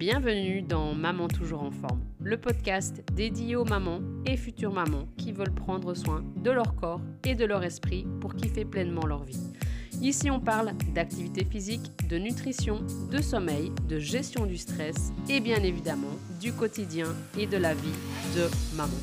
Bienvenue 0.00 0.62
dans 0.62 0.94
Maman 0.94 1.28
toujours 1.28 1.62
en 1.62 1.70
forme, 1.70 2.00
le 2.22 2.38
podcast 2.38 3.04
dédié 3.12 3.54
aux 3.54 3.66
mamans 3.66 4.00
et 4.24 4.38
futures 4.38 4.72
mamans 4.72 5.06
qui 5.18 5.30
veulent 5.30 5.54
prendre 5.54 5.92
soin 5.92 6.24
de 6.36 6.50
leur 6.50 6.74
corps 6.74 7.02
et 7.22 7.34
de 7.34 7.44
leur 7.44 7.62
esprit 7.64 8.06
pour 8.18 8.34
kiffer 8.34 8.64
pleinement 8.64 9.04
leur 9.04 9.24
vie. 9.24 9.52
Ici, 10.00 10.30
on 10.30 10.40
parle 10.40 10.72
d'activité 10.94 11.44
physique, 11.44 11.82
de 12.08 12.16
nutrition, 12.16 12.80
de 13.10 13.20
sommeil, 13.20 13.72
de 13.90 13.98
gestion 13.98 14.46
du 14.46 14.56
stress 14.56 15.12
et 15.28 15.40
bien 15.40 15.62
évidemment 15.62 16.16
du 16.40 16.54
quotidien 16.54 17.08
et 17.38 17.46
de 17.46 17.58
la 17.58 17.74
vie 17.74 17.98
de 18.34 18.48
maman. 18.78 18.96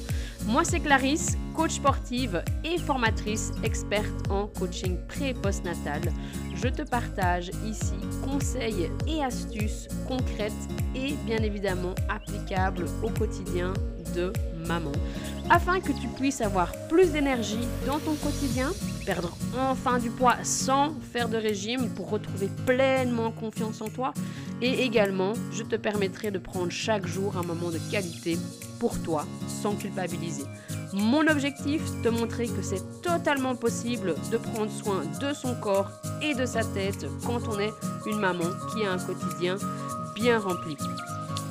Moi, 0.48 0.64
c'est 0.64 0.79
Clarisse, 0.79 1.38
coach 1.58 1.71
sportive 1.71 2.44
et 2.64 2.78
formatrice 2.78 3.52
experte 3.64 4.30
en 4.30 4.46
coaching 4.46 4.96
pré 5.07 5.30
et 5.30 5.34
postnatal. 5.34 6.02
Je 6.56 6.68
te 6.68 6.84
partage 6.84 7.50
ici 7.66 7.96
conseils 8.24 8.92
et 9.07 9.24
astuces 9.24 9.88
concrètes 10.07 10.54
et 10.93 11.14
bien 11.25 11.39
évidemment 11.39 11.96
applicables 12.10 12.86
au 13.01 13.10
quotidien 13.10 13.74
de 14.15 14.32
maman 14.68 14.92
afin 15.50 15.79
que 15.79 15.93
tu 15.93 16.07
puisses 16.10 16.42
avoir 16.42 16.71
plus 16.89 17.12
d'énergie 17.12 17.68
dans 17.87 18.00
ton 18.00 18.14
quotidien, 18.15 18.71
perdre 19.06 19.36
enfin 19.57 19.98
du 19.98 20.12
poids 20.12 20.36
sans 20.43 20.93
faire 21.12 21.28
de 21.28 21.37
régime 21.37 21.89
pour 21.89 22.12
retrouver 22.12 22.50
pleinement 22.68 23.32
confiance 23.32 23.82
en 23.82 23.89
toi 23.89 24.14
et 24.62 24.84
également 24.84 25.34
je 25.51 25.64
te 25.64 25.76
permettrai 25.76 26.29
de 26.29 26.37
prendre 26.37 26.71
chaque 26.71 27.07
jour 27.07 27.36
un 27.36 27.43
moment 27.43 27.71
de 27.71 27.79
qualité 27.89 28.37
pour 28.79 29.01
toi 29.01 29.26
sans 29.48 29.74
culpabiliser. 29.76 30.43
Mon 30.93 31.27
objectif, 31.27 31.82
te 32.02 32.09
montrer 32.09 32.47
que 32.47 32.61
c'est 32.61 33.02
totalement 33.02 33.55
possible 33.55 34.16
de 34.31 34.38
prendre 34.38 34.72
soin 34.72 35.02
de 35.19 35.33
son 35.33 35.55
corps 35.55 35.89
et 36.22 36.33
de 36.33 36.45
sa 36.45 36.64
tête 36.64 37.05
quand 37.25 37.41
on 37.50 37.59
est 37.59 37.73
une 38.05 38.19
maman 38.19 38.45
qui 38.72 38.86
a 38.86 38.94
un 38.94 38.97
quotidien 38.97 39.58
bien 40.16 40.39
rempli. 40.39 40.78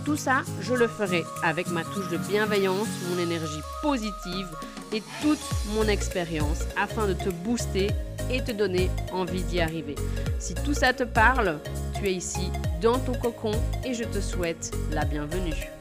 Tout 0.04 0.16
ça, 0.16 0.42
je 0.60 0.72
le 0.72 0.88
ferai 0.88 1.24
avec 1.42 1.68
ma 1.68 1.84
touche 1.84 2.08
de 2.08 2.16
bienveillance, 2.16 2.88
mon 3.10 3.20
énergie 3.20 3.60
positive 3.82 4.48
et 4.92 5.02
toute 5.20 5.40
mon 5.74 5.86
expérience 5.88 6.60
afin 6.80 7.06
de 7.06 7.12
te 7.12 7.28
booster 7.28 7.88
et 8.30 8.42
te 8.42 8.52
donner 8.52 8.90
envie 9.12 9.42
d'y 9.42 9.60
arriver. 9.60 9.96
Si 10.38 10.54
tout 10.54 10.74
ça 10.74 10.92
te 10.92 11.02
parle, 11.02 11.58
tu 11.94 12.06
es 12.06 12.14
ici 12.14 12.50
dans 12.80 12.98
ton 12.98 13.14
cocon 13.14 13.52
et 13.84 13.94
je 13.94 14.04
te 14.04 14.20
souhaite 14.20 14.72
la 14.92 15.04
bienvenue. 15.04 15.75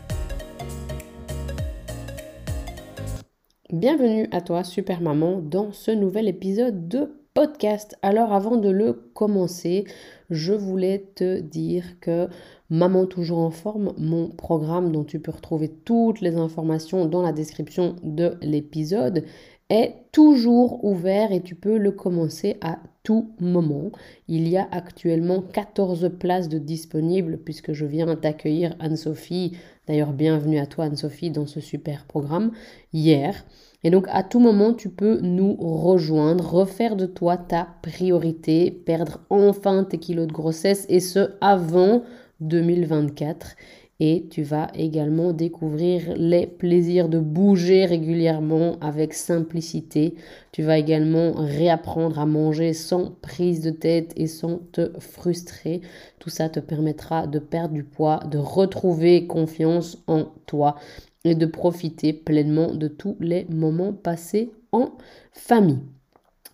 Bienvenue 3.74 4.28
à 4.32 4.42
toi, 4.42 4.64
super 4.64 5.02
maman, 5.02 5.40
dans 5.40 5.72
ce 5.72 5.90
nouvel 5.90 6.28
épisode 6.28 6.88
de 6.88 7.16
podcast. 7.34 7.98
Alors 8.04 8.32
avant 8.32 8.58
de 8.58 8.70
le 8.70 8.94
commencer, 8.94 9.86
je 10.30 10.54
voulais 10.54 11.10
te 11.16 11.40
dire 11.40 12.00
que 12.00 12.30
Maman 12.70 13.08
toujours 13.08 13.40
en 13.40 13.50
forme, 13.50 13.94
mon 13.98 14.30
programme 14.30 14.92
dont 14.92 15.04
tu 15.04 15.20
peux 15.20 15.32
retrouver 15.32 15.70
toutes 15.70 16.22
les 16.22 16.36
informations 16.36 17.06
dans 17.08 17.24
la 17.24 17.32
description 17.32 17.96
de 18.04 18.38
l'épisode, 18.42 19.24
est 19.70 19.96
toujours 20.12 20.84
ouvert 20.84 21.32
et 21.32 21.42
tu 21.42 21.56
peux 21.56 21.78
le 21.78 21.92
commencer 21.92 22.58
à 22.62 22.78
tout 23.06 23.30
moment. 23.40 23.92
Il 24.28 24.50
y 24.50 24.58
a 24.58 24.68
actuellement 24.72 25.42
14 25.42 26.12
places 26.20 26.50
de 26.50 26.58
disponibles 26.58 27.38
puisque 27.38 27.72
je 27.72 27.86
viens 27.86 28.16
d'accueillir 28.16 28.76
Anne-Sophie. 28.80 29.54
D'ailleurs, 29.88 30.12
bienvenue 30.12 30.58
à 30.58 30.66
toi 30.66 30.86
Anne-Sophie 30.86 31.30
dans 31.30 31.46
ce 31.46 31.62
super 31.62 32.06
programme 32.06 32.52
hier. 32.92 33.46
Et 33.84 33.92
donc 33.92 34.08
à 34.10 34.24
tout 34.24 34.40
moment, 34.40 34.74
tu 34.74 34.90
peux 34.90 35.20
nous 35.22 35.54
rejoindre, 35.54 36.44
refaire 36.52 36.96
de 36.96 37.06
toi 37.06 37.38
ta 37.38 37.68
priorité, 37.84 38.72
perdre 38.72 39.20
enfin 39.30 39.84
tes 39.84 40.00
kilos 40.00 40.26
de 40.26 40.34
grossesse 40.34 40.88
et 40.90 41.00
ce 41.00 41.36
avant 41.40 42.02
2024 42.42 43.56
et 44.00 44.28
tu 44.30 44.44
vas 44.44 44.70
également 44.74 45.32
découvrir 45.32 46.14
les 46.18 46.48
plaisirs 46.48 47.08
de 47.08 47.20
bouger 47.20 47.86
régulièrement 47.86 48.78
avec 48.82 49.14
simplicité. 49.14 50.16
Tu 50.52 50.64
vas 50.64 50.78
également 50.78 51.32
réapprendre 51.34 52.20
à 52.20 52.26
manger 52.26 52.74
sans 52.74 53.12
prise 53.22 53.62
de 53.62 53.70
tête 53.70 54.12
et 54.18 54.28
sans 54.28 54.60
te 54.74 54.92
frustrer. 55.00 55.82
Tout 56.20 56.30
ça 56.30 56.50
te 56.50 56.60
permettra 56.60 57.26
de 57.26 57.40
perdre 57.40 57.74
du 57.74 57.84
poids, 57.84 58.20
de 58.30 58.38
retrouver 58.38 59.28
confiance 59.28 59.98
en 60.08 60.26
toi 60.46 60.76
et 61.24 61.36
de 61.36 61.46
profiter 61.46 62.12
pleinement 62.12 62.74
de 62.74 62.90
tous 62.90 63.16
les 63.22 63.46
moments 63.50 63.94
passés 63.94 64.52
en 64.74 64.92
famille. 65.32 65.80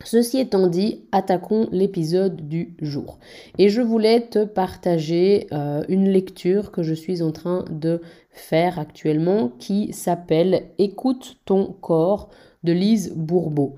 Ceci 0.03 0.39
étant 0.39 0.67
dit, 0.67 1.01
attaquons 1.11 1.67
l'épisode 1.71 2.47
du 2.47 2.75
jour. 2.81 3.19
Et 3.57 3.69
je 3.69 3.81
voulais 3.81 4.21
te 4.21 4.43
partager 4.43 5.47
euh, 5.51 5.83
une 5.89 6.09
lecture 6.09 6.71
que 6.71 6.83
je 6.83 6.93
suis 6.93 7.21
en 7.21 7.31
train 7.31 7.65
de 7.69 8.01
faire 8.29 8.79
actuellement 8.79 9.51
qui 9.59 9.93
s'appelle 9.93 10.63
Écoute 10.77 11.37
ton 11.45 11.75
corps 11.81 12.29
de 12.63 12.73
Lise 12.73 13.13
Bourbeau. 13.15 13.75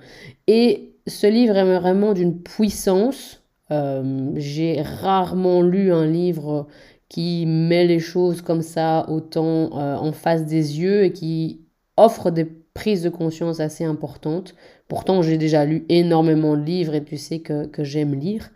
Et 0.48 0.94
ce 1.08 1.28
livre 1.28 1.58
est 1.58 1.80
vraiment 1.80 2.14
d'une 2.14 2.42
puissance. 2.42 3.42
Euh, 3.72 4.32
j'ai 4.36 4.82
rarement 4.82 5.62
lu 5.62 5.92
un 5.92 6.06
livre 6.06 6.68
qui 7.10 7.46
met 7.46 7.86
les 7.86 8.00
choses 8.00 8.42
comme 8.42 8.62
ça 8.62 9.06
autant 9.10 9.78
euh, 9.78 9.96
en 9.96 10.12
face 10.12 10.46
des 10.46 10.80
yeux 10.80 11.04
et 11.04 11.14
qui 11.14 11.62
offre 11.98 12.32
des 12.32 12.48
prises 12.74 13.04
de 13.04 13.10
conscience 13.10 13.60
assez 13.60 13.84
importantes. 13.84 14.56
Pourtant, 14.88 15.22
j'ai 15.22 15.38
déjà 15.38 15.66
lu 15.66 15.86
énormément 15.90 16.58
de 16.58 16.64
livres 16.64 16.96
et 16.96 17.04
tu 17.04 17.18
sais 17.18 17.40
que, 17.40 17.70
j'aime 17.80 18.16
lire. 18.16 18.52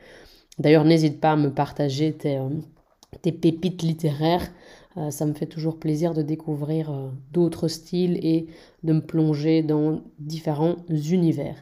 D'ailleurs, 0.60 0.86
n'hésite 0.86 1.20
pas 1.20 1.34
à 1.34 1.36
me 1.36 1.52
partager 1.52 2.14
tes, 2.14 2.38
euh, 2.38 2.50
pépites 3.22 3.84
littéraires. 3.84 4.48
Euh, 4.98 5.12
ça 5.12 5.28
me 5.28 5.34
fait 5.34 5.46
toujours 5.46 5.78
plaisir 5.78 6.16
de 6.16 6.24
découvrir 6.24 6.90
euh, 6.90 7.10
d'autres 7.32 7.68
styles 7.68 8.18
et 8.26 8.48
de 8.84 8.94
me 8.94 9.02
plonger 9.02 9.62
dans 9.62 10.02
différents 10.18 10.78
univers. 10.90 11.56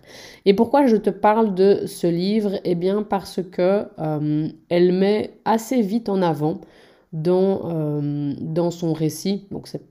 Et 0.46 0.54
pourquoi 0.54 0.88
je 0.88 0.96
te 0.96 1.10
parle 1.10 1.56
de 1.56 1.86
ce 1.86 2.08
livre? 2.08 2.60
Eh 2.64 2.76
bien 2.76 3.04
parce 3.04 3.42
que 3.44 3.88
elle 4.70 4.94
met 4.94 5.34
assez 5.44 5.82
vite 5.82 6.08
en 6.08 6.22
avant 6.22 6.62
dans, 7.12 8.02
dans 8.40 8.72
son 8.72 8.94
récit. 8.94 9.48
Donc 9.52 9.68
c'est 9.68 9.82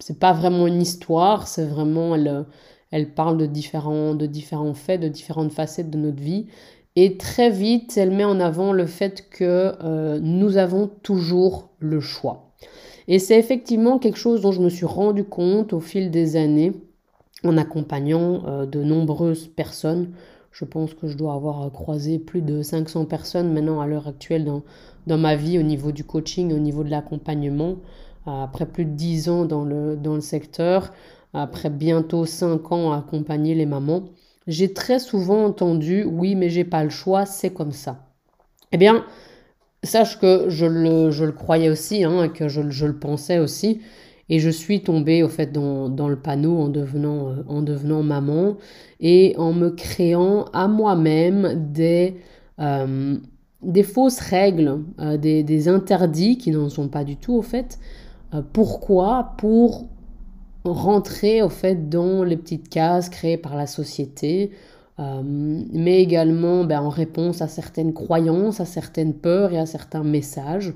c'est 0.00 0.18
pas 0.18 0.32
vraiment 0.32 0.66
une 0.66 0.82
histoire, 0.82 1.46
c'est 1.46 1.66
vraiment 1.66 2.14
elle, 2.14 2.46
elle 2.90 3.14
parle 3.14 3.36
de 3.36 3.46
différents, 3.46 4.16
faits, 4.74 5.00
de 5.00 5.08
différentes 5.08 5.52
facettes 5.52 5.90
de 5.90 5.98
notre 5.98 6.20
vie. 6.20 6.46
Et 6.96 7.16
très 7.16 7.50
vite, 7.50 7.96
elle 7.96 8.10
met 8.10 8.24
en 8.24 8.40
avant 8.40 8.72
le 8.72 8.86
fait 8.86 9.28
que 9.30 9.74
euh, 9.82 10.18
nous 10.20 10.56
avons 10.56 10.90
toujours 11.02 11.70
le 11.78 12.00
choix. 12.00 12.52
Et 13.06 13.18
c'est 13.18 13.38
effectivement 13.38 13.98
quelque 13.98 14.18
chose 14.18 14.40
dont 14.40 14.52
je 14.52 14.60
me 14.60 14.68
suis 14.68 14.86
rendu 14.86 15.24
compte 15.24 15.72
au 15.72 15.80
fil 15.80 16.10
des 16.10 16.36
années 16.36 16.72
en 17.44 17.56
accompagnant 17.56 18.42
euh, 18.46 18.66
de 18.66 18.82
nombreuses 18.82 19.46
personnes. 19.46 20.10
Je 20.50 20.64
pense 20.64 20.94
que 20.94 21.06
je 21.06 21.16
dois 21.16 21.34
avoir 21.34 21.70
croisé 21.70 22.18
plus 22.18 22.42
de 22.42 22.60
500 22.60 23.04
personnes 23.04 23.52
maintenant 23.52 23.80
à 23.80 23.86
l'heure 23.86 24.08
actuelle 24.08 24.50
dans 25.06 25.18
ma 25.18 25.36
vie 25.36 25.60
au 25.60 25.62
niveau 25.62 25.92
du 25.92 26.02
coaching, 26.02 26.52
au 26.52 26.58
niveau 26.58 26.82
de 26.82 26.90
l'accompagnement. 26.90 27.76
Après 28.42 28.66
plus 28.66 28.84
de 28.84 28.90
10 28.90 29.28
ans 29.28 29.44
dans 29.44 29.64
le, 29.64 29.96
dans 29.96 30.14
le 30.14 30.20
secteur, 30.20 30.92
après 31.32 31.70
bientôt 31.70 32.26
5 32.26 32.72
ans 32.72 32.92
à 32.92 32.98
accompagner 32.98 33.54
les 33.54 33.66
mamans, 33.66 34.04
j'ai 34.46 34.72
très 34.72 34.98
souvent 34.98 35.44
entendu 35.44 36.04
oui, 36.04 36.34
mais 36.34 36.50
j'ai 36.50 36.64
pas 36.64 36.84
le 36.84 36.90
choix, 36.90 37.26
c'est 37.26 37.50
comme 37.50 37.72
ça. 37.72 38.06
Eh 38.72 38.78
bien, 38.78 39.04
sache 39.82 40.18
que 40.18 40.46
je 40.48 40.66
le, 40.66 41.10
je 41.10 41.24
le 41.24 41.32
croyais 41.32 41.68
aussi, 41.68 42.04
hein, 42.04 42.28
que 42.28 42.48
je, 42.48 42.70
je, 42.70 42.86
le 42.86 42.98
pensais 42.98 43.38
aussi, 43.38 43.80
et 44.28 44.38
je 44.38 44.50
suis 44.50 44.82
tombée 44.82 45.22
au 45.22 45.28
fait 45.28 45.52
dans, 45.52 45.88
dans 45.88 46.08
le 46.08 46.16
panneau 46.16 46.58
en 46.58 46.68
devenant, 46.68 47.30
euh, 47.30 47.42
en 47.48 47.62
devenant 47.62 48.02
maman 48.02 48.56
et 49.00 49.34
en 49.38 49.52
me 49.52 49.70
créant 49.70 50.44
à 50.52 50.68
moi-même 50.68 51.72
des, 51.72 52.16
euh, 52.60 53.16
des 53.62 53.82
fausses 53.82 54.20
règles, 54.20 54.80
euh, 55.00 55.16
des, 55.16 55.42
des, 55.42 55.68
interdits 55.68 56.38
qui 56.38 56.50
n'en 56.50 56.68
sont 56.68 56.88
pas 56.88 57.04
du 57.04 57.16
tout 57.16 57.34
au 57.34 57.42
fait. 57.42 57.78
Pourquoi? 58.52 59.34
Pour 59.38 59.86
rentrer 60.64 61.42
au 61.42 61.48
fait 61.48 61.88
dans 61.88 62.22
les 62.22 62.36
petites 62.36 62.68
cases 62.68 63.08
créées 63.08 63.38
par 63.38 63.56
la 63.56 63.66
société, 63.66 64.52
euh, 64.98 65.22
mais 65.24 66.02
également 66.02 66.64
ben, 66.64 66.80
en 66.80 66.90
réponse 66.90 67.40
à 67.40 67.48
certaines 67.48 67.94
croyances, 67.94 68.60
à 68.60 68.66
certaines 68.66 69.14
peurs 69.14 69.52
et 69.52 69.58
à 69.58 69.66
certains 69.66 70.04
messages. 70.04 70.74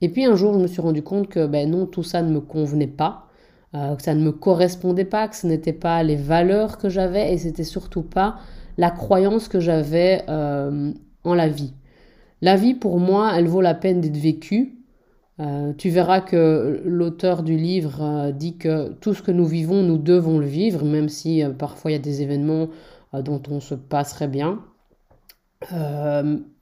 Et 0.00 0.08
puis 0.08 0.24
un 0.24 0.34
jour, 0.34 0.54
je 0.54 0.58
me 0.58 0.66
suis 0.66 0.80
rendu 0.80 1.02
compte 1.02 1.28
que 1.28 1.46
ben, 1.46 1.70
non, 1.70 1.86
tout 1.86 2.02
ça 2.02 2.22
ne 2.22 2.32
me 2.32 2.40
convenait 2.40 2.88
pas, 2.88 3.28
euh, 3.74 3.94
que 3.94 4.02
ça 4.02 4.14
ne 4.14 4.22
me 4.22 4.32
correspondait 4.32 5.04
pas, 5.04 5.28
que 5.28 5.36
ce 5.36 5.46
n'était 5.46 5.72
pas 5.72 6.02
les 6.02 6.16
valeurs 6.16 6.78
que 6.78 6.88
j'avais 6.88 7.32
et 7.32 7.38
c'était 7.38 7.64
surtout 7.64 8.02
pas 8.02 8.38
la 8.78 8.90
croyance 8.90 9.48
que 9.48 9.60
j'avais 9.60 10.22
euh, 10.28 10.92
en 11.24 11.34
la 11.34 11.48
vie. 11.48 11.74
La 12.40 12.56
vie, 12.56 12.74
pour 12.74 12.98
moi, 12.98 13.32
elle 13.36 13.46
vaut 13.46 13.60
la 13.60 13.74
peine 13.74 14.00
d'être 14.00 14.16
vécue, 14.16 14.81
euh, 15.40 15.72
tu 15.72 15.88
verras 15.88 16.20
que 16.20 16.82
l'auteur 16.84 17.42
du 17.42 17.56
livre 17.56 18.02
euh, 18.02 18.32
dit 18.32 18.58
que 18.58 18.92
tout 18.92 19.14
ce 19.14 19.22
que 19.22 19.30
nous 19.30 19.46
vivons, 19.46 19.82
nous 19.82 19.96
devons 19.96 20.38
le 20.38 20.46
vivre, 20.46 20.84
même 20.84 21.08
si 21.08 21.42
euh, 21.42 21.50
parfois 21.50 21.90
il 21.90 21.94
y 21.94 21.96
a 21.96 22.00
des 22.00 22.22
événements 22.22 22.68
dont 23.12 23.42
on 23.50 23.60
se 23.60 23.74
passerait 23.74 24.28
bien. 24.28 24.60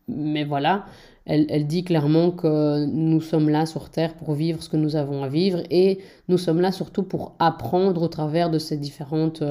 mais 0.09 0.45
voilà, 0.45 0.85
elle, 1.25 1.67
dit 1.69 1.85
clairement 1.85 2.33
que 2.33 2.85
nous 2.87 3.21
sommes 3.21 3.49
là 3.49 3.67
sur 3.67 3.89
Terre 3.89 4.15
pour 4.15 4.35
vivre 4.35 4.61
ce 4.61 4.69
que 4.69 4.77
nous 4.77 4.97
avons 4.97 5.23
à 5.23 5.29
vivre 5.29 5.63
et 5.71 6.01
nous 6.29 6.39
sommes 6.39 6.61
là 6.61 6.73
surtout 6.73 7.05
pour 7.05 7.37
apprendre 7.39 8.03
au 8.03 8.09
travers 8.09 8.51
de 8.51 8.59
ces 8.59 8.77
différentes, 8.77 9.45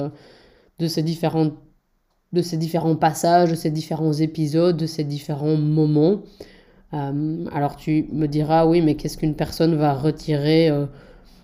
de 0.78 0.86
ces 0.86 1.02
de 2.32 2.42
ces 2.42 2.56
différents 2.58 2.96
passages, 2.96 3.50
de 3.50 3.54
ces 3.54 3.70
différents 3.70 4.12
épisodes, 4.12 4.76
de 4.76 4.86
ces 4.86 5.04
différents 5.04 5.56
moments. 5.56 6.20
Euh, 6.92 7.44
alors 7.52 7.76
tu 7.76 8.08
me 8.12 8.26
diras, 8.26 8.66
oui, 8.66 8.80
mais 8.80 8.96
qu'est-ce 8.96 9.16
qu'une 9.18 9.34
personne 9.34 9.76
va 9.76 9.94
retirer, 9.94 10.68
je 10.68 10.72
euh, 10.72 10.86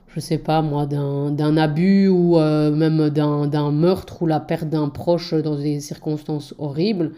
je 0.09 0.21
sais 0.21 0.39
pas 0.39 0.63
moi, 0.63 0.87
d'un 0.87 1.57
abus 1.57 2.09
ou 2.09 2.39
même 2.39 3.11
d'un 3.11 3.71
meurtre 3.71 4.23
ou 4.23 4.27
la 4.27 4.41
perte 4.41 4.69
d'un 4.69 4.89
proche 4.89 5.35
dans 5.35 5.57
des 5.57 5.81
circonstances 5.81 6.55
horribles 6.59 7.13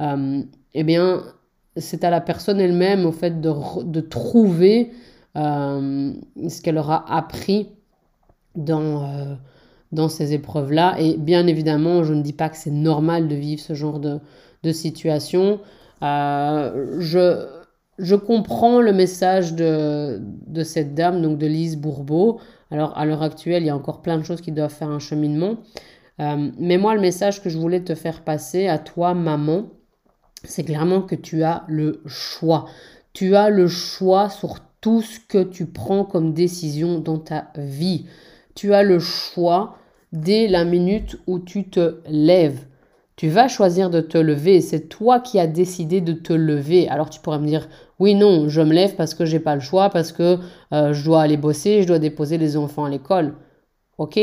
Eh 0.00 0.82
bien, 0.82 1.22
c'est 1.76 2.04
à 2.04 2.10
la 2.10 2.20
personne 2.20 2.60
elle-même, 2.60 3.06
au 3.06 3.12
fait, 3.12 3.40
de, 3.40 4.00
trouver 4.00 4.92
euh, 5.36 6.12
ce 6.48 6.60
qu'elle 6.60 6.78
aura 6.78 7.04
appris 7.12 7.68
dans, 8.54 9.04
euh, 9.04 9.34
dans 9.90 10.08
ces 10.08 10.34
épreuves-là. 10.34 10.96
Et 10.98 11.16
bien 11.16 11.46
évidemment, 11.46 12.04
je 12.04 12.12
ne 12.12 12.22
dis 12.22 12.34
pas 12.34 12.48
que 12.48 12.56
c'est 12.56 12.70
normal 12.70 13.28
de 13.28 13.34
vivre 13.34 13.62
ce 13.62 13.74
genre 13.74 14.00
de, 14.00 14.20
situation. 14.72 15.60
Euh, 16.02 16.98
je, 17.00 17.46
je 17.98 18.14
comprends 18.14 18.80
le 18.80 18.92
message 18.92 19.54
de, 19.54 20.20
de, 20.46 20.64
cette 20.64 20.94
dame, 20.94 21.22
donc 21.22 21.38
de 21.38 21.46
Lise 21.46 21.76
Bourbeau. 21.76 22.40
Alors, 22.70 22.96
à 22.96 23.04
l'heure 23.04 23.22
actuelle, 23.22 23.62
il 23.62 23.66
y 23.66 23.70
a 23.70 23.76
encore 23.76 24.02
plein 24.02 24.18
de 24.18 24.22
choses 24.22 24.40
qui 24.40 24.52
doivent 24.52 24.72
faire 24.72 24.90
un 24.90 24.98
cheminement. 24.98 25.58
mais 26.18 26.78
moi, 26.78 26.94
le 26.94 27.00
message 27.00 27.42
que 27.42 27.50
je 27.50 27.58
voulais 27.58 27.82
te 27.82 27.94
faire 27.94 28.22
passer 28.22 28.66
à 28.66 28.78
toi, 28.78 29.14
maman, 29.14 29.66
c'est 30.44 30.64
clairement 30.64 31.02
que 31.02 31.14
tu 31.14 31.42
as 31.42 31.64
le 31.68 32.02
choix. 32.06 32.66
Tu 33.12 33.36
as 33.36 33.50
le 33.50 33.68
choix 33.68 34.28
sur 34.30 34.60
tout 34.80 35.02
ce 35.02 35.20
que 35.20 35.42
tu 35.42 35.66
prends 35.66 36.04
comme 36.04 36.32
décision 36.32 36.98
dans 36.98 37.18
ta 37.18 37.50
vie. 37.56 38.06
Tu 38.54 38.74
as 38.74 38.82
le 38.82 38.98
choix 38.98 39.76
dès 40.12 40.48
la 40.48 40.64
minute 40.64 41.18
où 41.26 41.38
tu 41.38 41.68
te 41.68 42.00
lèves. 42.08 42.66
Tu 43.22 43.28
vas 43.28 43.46
choisir 43.46 43.88
de 43.88 44.00
te 44.00 44.18
lever. 44.18 44.60
C'est 44.60 44.88
toi 44.88 45.20
qui 45.20 45.38
as 45.38 45.46
décidé 45.46 46.00
de 46.00 46.12
te 46.12 46.32
lever. 46.32 46.88
Alors 46.88 47.08
tu 47.08 47.20
pourrais 47.20 47.38
me 47.38 47.46
dire, 47.46 47.68
oui, 48.00 48.16
non, 48.16 48.48
je 48.48 48.60
me 48.60 48.72
lève 48.72 48.96
parce 48.96 49.14
que 49.14 49.24
j'ai 49.24 49.38
pas 49.38 49.54
le 49.54 49.60
choix, 49.60 49.90
parce 49.90 50.10
que 50.10 50.40
euh, 50.72 50.92
je 50.92 51.04
dois 51.04 51.22
aller 51.22 51.36
bosser, 51.36 51.82
je 51.82 51.86
dois 51.86 52.00
déposer 52.00 52.36
les 52.36 52.56
enfants 52.56 52.84
à 52.84 52.90
l'école. 52.90 53.36
Ok, 53.96 54.18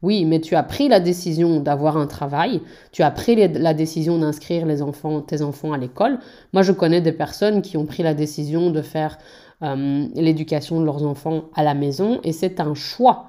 oui, 0.00 0.24
mais 0.24 0.40
tu 0.40 0.54
as 0.54 0.62
pris 0.62 0.88
la 0.88 0.98
décision 0.98 1.60
d'avoir 1.60 1.98
un 1.98 2.06
travail, 2.06 2.62
tu 2.90 3.02
as 3.02 3.10
pris 3.10 3.36
la 3.36 3.74
décision 3.74 4.18
d'inscrire 4.18 4.64
les 4.64 4.80
enfants, 4.80 5.20
tes 5.20 5.42
enfants 5.42 5.74
à 5.74 5.76
l'école. 5.76 6.18
Moi, 6.54 6.62
je 6.62 6.72
connais 6.72 7.02
des 7.02 7.12
personnes 7.12 7.60
qui 7.60 7.76
ont 7.76 7.84
pris 7.84 8.02
la 8.02 8.14
décision 8.14 8.70
de 8.70 8.80
faire 8.80 9.18
euh, 9.62 10.06
l'éducation 10.14 10.80
de 10.80 10.86
leurs 10.86 11.04
enfants 11.04 11.50
à 11.54 11.62
la 11.62 11.74
maison 11.74 12.20
et 12.24 12.32
c'est 12.32 12.60
un 12.60 12.72
choix. 12.72 13.26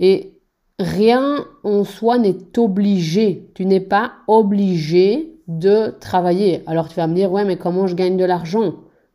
Et 0.00 0.37
rien 0.78 1.44
en 1.64 1.84
soi 1.84 2.18
n'est 2.18 2.58
obligé. 2.58 3.50
Tu 3.54 3.66
n'es 3.66 3.80
pas 3.80 4.12
obligé 4.26 5.34
de 5.48 5.94
travailler. 6.00 6.62
Alors 6.66 6.88
tu 6.88 6.96
vas 6.96 7.06
me 7.06 7.14
dire, 7.14 7.32
ouais, 7.32 7.44
mais 7.44 7.56
comment 7.56 7.86
je 7.86 7.94
gagne 7.94 8.16
de 8.16 8.24
l'argent? 8.24 8.74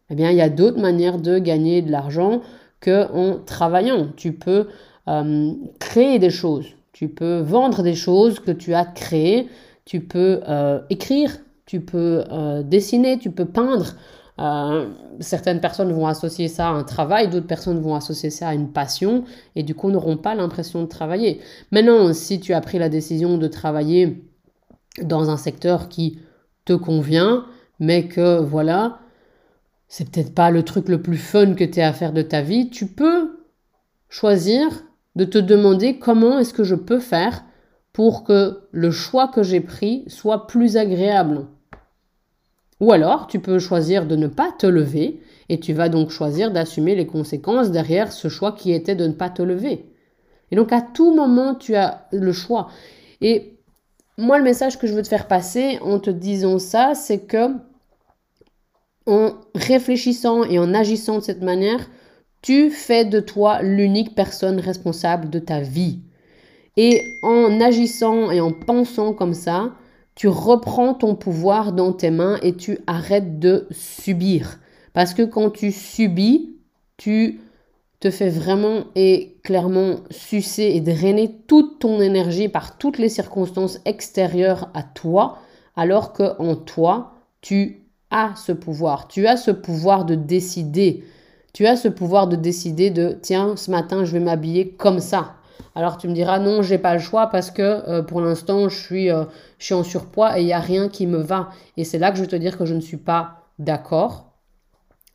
Eh 0.09 0.15
bien, 0.15 0.31
il 0.31 0.37
y 0.37 0.41
a 0.41 0.49
d'autres 0.49 0.79
manières 0.79 1.19
de 1.19 1.39
gagner 1.39 1.81
de 1.81 1.91
l'argent 1.91 2.41
qu'en 2.81 3.39
travaillant. 3.45 4.07
Tu 4.17 4.33
peux 4.33 4.67
euh, 5.07 5.53
créer 5.79 6.19
des 6.19 6.29
choses. 6.29 6.67
Tu 6.91 7.07
peux 7.07 7.39
vendre 7.39 7.81
des 7.81 7.95
choses 7.95 8.39
que 8.39 8.51
tu 8.51 8.73
as 8.73 8.85
créées, 8.85 9.47
tu 9.85 10.01
peux 10.01 10.41
euh, 10.47 10.79
écrire, 10.89 11.39
tu 11.65 11.81
peux 11.81 12.23
euh, 12.31 12.61
dessiner, 12.61 13.17
tu 13.17 13.31
peux 13.31 13.45
peindre. 13.45 13.95
Euh, 14.39 14.89
certaines 15.19 15.61
personnes 15.61 15.91
vont 15.91 16.07
associer 16.07 16.47
ça 16.47 16.69
à 16.69 16.71
un 16.71 16.83
travail, 16.83 17.29
d'autres 17.29 17.47
personnes 17.47 17.79
vont 17.79 17.93
associer 17.93 18.31
ça 18.31 18.49
à 18.49 18.53
une 18.55 18.71
passion 18.71 19.25
et 19.55 19.61
du 19.61 19.75
coup 19.75 19.91
n'auront 19.91 20.17
pas 20.17 20.33
l'impression 20.33 20.81
de 20.81 20.87
travailler. 20.87 21.39
Maintenant, 21.71 22.13
si 22.13 22.39
tu 22.39 22.53
as 22.53 22.61
pris 22.61 22.79
la 22.79 22.89
décision 22.89 23.37
de 23.37 23.47
travailler 23.47 24.23
dans 25.01 25.29
un 25.29 25.37
secteur 25.37 25.87
qui 25.87 26.19
te 26.65 26.73
convient, 26.73 27.45
mais 27.79 28.07
que 28.07 28.39
voilà, 28.39 28.99
c'est 29.87 30.09
peut-être 30.09 30.33
pas 30.33 30.49
le 30.49 30.63
truc 30.63 30.89
le 30.89 31.01
plus 31.01 31.17
fun 31.17 31.53
que 31.53 31.63
tu 31.63 31.79
as 31.79 31.89
à 31.89 31.93
faire 31.93 32.13
de 32.13 32.21
ta 32.23 32.41
vie, 32.41 32.69
tu 32.69 32.87
peux 32.87 33.45
choisir 34.09 34.67
de 35.15 35.25
te 35.25 35.37
demander 35.37 35.99
comment 35.99 36.39
est-ce 36.39 36.53
que 36.53 36.63
je 36.63 36.75
peux 36.75 36.99
faire 36.99 37.43
pour 37.91 38.23
que 38.23 38.61
le 38.71 38.89
choix 38.89 39.27
que 39.27 39.43
j'ai 39.43 39.61
pris 39.61 40.03
soit 40.07 40.47
plus 40.47 40.77
agréable. 40.77 41.45
Ou 42.79 42.91
alors, 42.91 43.27
tu 43.27 43.39
peux 43.39 43.59
choisir 43.59 44.05
de 44.05 44.15
ne 44.15 44.27
pas 44.27 44.51
te 44.57 44.67
lever 44.67 45.21
et 45.49 45.59
tu 45.59 45.73
vas 45.73 45.89
donc 45.89 46.09
choisir 46.09 46.51
d'assumer 46.51 46.95
les 46.95 47.07
conséquences 47.07 47.71
derrière 47.71 48.11
ce 48.11 48.27
choix 48.27 48.51
qui 48.53 48.71
était 48.73 48.95
de 48.95 49.07
ne 49.07 49.13
pas 49.13 49.29
te 49.29 49.41
lever. 49.41 49.85
Et 50.51 50.55
donc, 50.55 50.71
à 50.71 50.81
tout 50.81 51.13
moment, 51.13 51.55
tu 51.55 51.75
as 51.75 52.07
le 52.11 52.31
choix. 52.31 52.69
Et 53.21 53.57
moi, 54.17 54.37
le 54.37 54.43
message 54.43 54.77
que 54.77 54.87
je 54.87 54.93
veux 54.93 55.01
te 55.01 55.07
faire 55.07 55.27
passer 55.27 55.79
en 55.81 55.99
te 55.99 56.09
disant 56.09 56.59
ça, 56.59 56.93
c'est 56.95 57.21
que 57.21 57.47
en 59.05 59.31
réfléchissant 59.55 60.43
et 60.43 60.59
en 60.59 60.73
agissant 60.73 61.17
de 61.17 61.23
cette 61.23 61.41
manière, 61.41 61.89
tu 62.41 62.69
fais 62.69 63.05
de 63.05 63.19
toi 63.19 63.61
l'unique 63.61 64.15
personne 64.15 64.59
responsable 64.59 65.29
de 65.29 65.39
ta 65.39 65.61
vie. 65.61 65.99
Et 66.77 67.01
en 67.21 67.61
agissant 67.61 68.31
et 68.31 68.41
en 68.41 68.51
pensant 68.51 69.13
comme 69.13 69.33
ça, 69.33 69.73
tu 70.15 70.27
reprends 70.27 70.93
ton 70.93 71.15
pouvoir 71.15 71.73
dans 71.73 71.93
tes 71.93 72.11
mains 72.11 72.39
et 72.41 72.55
tu 72.55 72.79
arrêtes 72.87 73.39
de 73.39 73.67
subir. 73.71 74.59
Parce 74.93 75.13
que 75.13 75.23
quand 75.23 75.49
tu 75.49 75.71
subis, 75.71 76.57
tu 76.97 77.41
te 77.99 78.11
fais 78.11 78.29
vraiment 78.29 78.83
et 78.95 79.37
clairement 79.43 79.95
sucer 80.11 80.73
et 80.75 80.81
drainer 80.81 81.35
toute 81.47 81.79
ton 81.79 82.01
énergie 82.01 82.49
par 82.49 82.77
toutes 82.77 82.97
les 82.97 83.09
circonstances 83.09 83.79
extérieures 83.85 84.69
à 84.73 84.83
toi, 84.83 85.39
alors 85.75 86.13
que 86.13 86.39
en 86.39 86.55
toi, 86.55 87.13
tu 87.41 87.83
as 88.11 88.33
ce 88.35 88.51
pouvoir. 88.51 89.07
Tu 89.07 89.25
as 89.25 89.37
ce 89.37 89.51
pouvoir 89.51 90.05
de 90.05 90.15
décider. 90.15 91.03
Tu 91.53 91.65
as 91.65 91.75
ce 91.75 91.87
pouvoir 91.87 92.27
de 92.27 92.35
décider 92.35 92.89
de 92.89 93.17
tiens, 93.21 93.55
ce 93.55 93.71
matin, 93.71 94.05
je 94.05 94.11
vais 94.11 94.19
m'habiller 94.19 94.69
comme 94.69 94.99
ça. 94.99 95.35
Alors 95.75 95.97
tu 95.97 96.07
me 96.07 96.13
diras 96.13 96.39
non, 96.39 96.61
j'ai 96.61 96.77
pas 96.77 96.93
le 96.93 96.99
choix 96.99 97.27
parce 97.27 97.51
que 97.51 97.61
euh, 97.61 98.01
pour 98.03 98.21
l'instant, 98.21 98.69
je 98.69 98.77
suis, 98.77 99.09
euh, 99.09 99.25
je 99.57 99.65
suis 99.65 99.73
en 99.73 99.83
surpoids 99.83 100.37
et 100.37 100.41
il 100.41 100.45
n'y 100.45 100.53
a 100.53 100.59
rien 100.59 100.89
qui 100.89 101.07
me 101.07 101.17
va. 101.17 101.49
Et 101.77 101.83
c'est 101.83 101.97
là 101.99 102.11
que 102.11 102.17
je 102.17 102.21
vais 102.21 102.27
te 102.27 102.35
dire 102.35 102.57
que 102.57 102.65
je 102.65 102.73
ne 102.73 102.81
suis 102.81 102.97
pas 102.97 103.47
d'accord. 103.59 104.31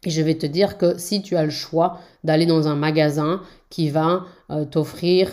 Et 0.05 0.11
je 0.11 0.23
vais 0.23 0.37
te 0.37 0.47
dire 0.47 0.79
que 0.79 0.97
si 0.99 1.23
tu 1.23 1.37
as 1.37 1.45
le 1.45 1.51
choix 1.51 1.99
d'aller 2.25 2.47
dans 2.47 2.69
un 2.69 2.77
magasin 2.77 3.43
qui 3.69 3.91
va 3.91 4.25
euh, 4.51 4.65
t'offrir 4.65 5.31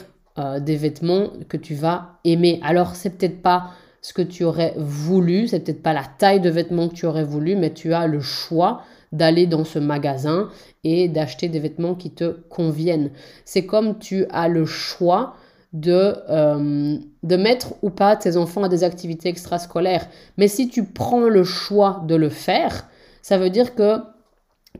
des 0.59 0.75
vêtements 0.75 1.29
que 1.47 1.55
tu 1.55 1.75
vas 1.75 2.19
aimer, 2.25 2.59
alors 2.61 2.95
c'est 2.95 3.11
peut-être 3.11 3.41
pas 3.41 3.69
ce 4.01 4.11
que 4.11 4.21
tu 4.21 4.43
aurais 4.43 4.73
voulu, 4.75 5.47
c'est 5.47 5.61
peut-être 5.61 5.81
pas 5.81 5.93
la 5.93 6.03
taille 6.03 6.41
de 6.41 6.49
vêtements 6.49 6.89
que 6.89 6.93
tu 6.93 7.05
aurais 7.05 7.23
voulu, 7.23 7.55
mais 7.55 7.73
tu 7.73 7.93
as 7.93 8.05
le 8.05 8.19
choix 8.19 8.81
d'aller 9.11 9.47
dans 9.47 9.63
ce 9.63 9.79
magasin 9.79 10.49
et 10.83 11.07
d'acheter 11.07 11.47
des 11.47 11.59
vêtements 11.59 11.95
qui 11.95 12.11
te 12.11 12.31
conviennent. 12.49 13.11
C'est 13.45 13.65
comme 13.65 13.99
tu 13.99 14.25
as 14.29 14.47
le 14.47 14.65
choix 14.65 15.35
de, 15.73 16.15
euh, 16.29 16.97
de 17.23 17.35
mettre 17.35 17.73
ou 17.81 17.89
pas 17.89 18.15
tes 18.15 18.37
enfants 18.37 18.63
à 18.63 18.69
des 18.69 18.83
activités 18.83 19.29
extrascolaires. 19.29 20.07
Mais 20.37 20.47
si 20.47 20.69
tu 20.69 20.85
prends 20.85 21.27
le 21.27 21.43
choix 21.43 22.03
de 22.07 22.15
le 22.15 22.29
faire, 22.29 22.87
ça 23.21 23.37
veut 23.37 23.49
dire 23.49 23.75
que 23.75 23.97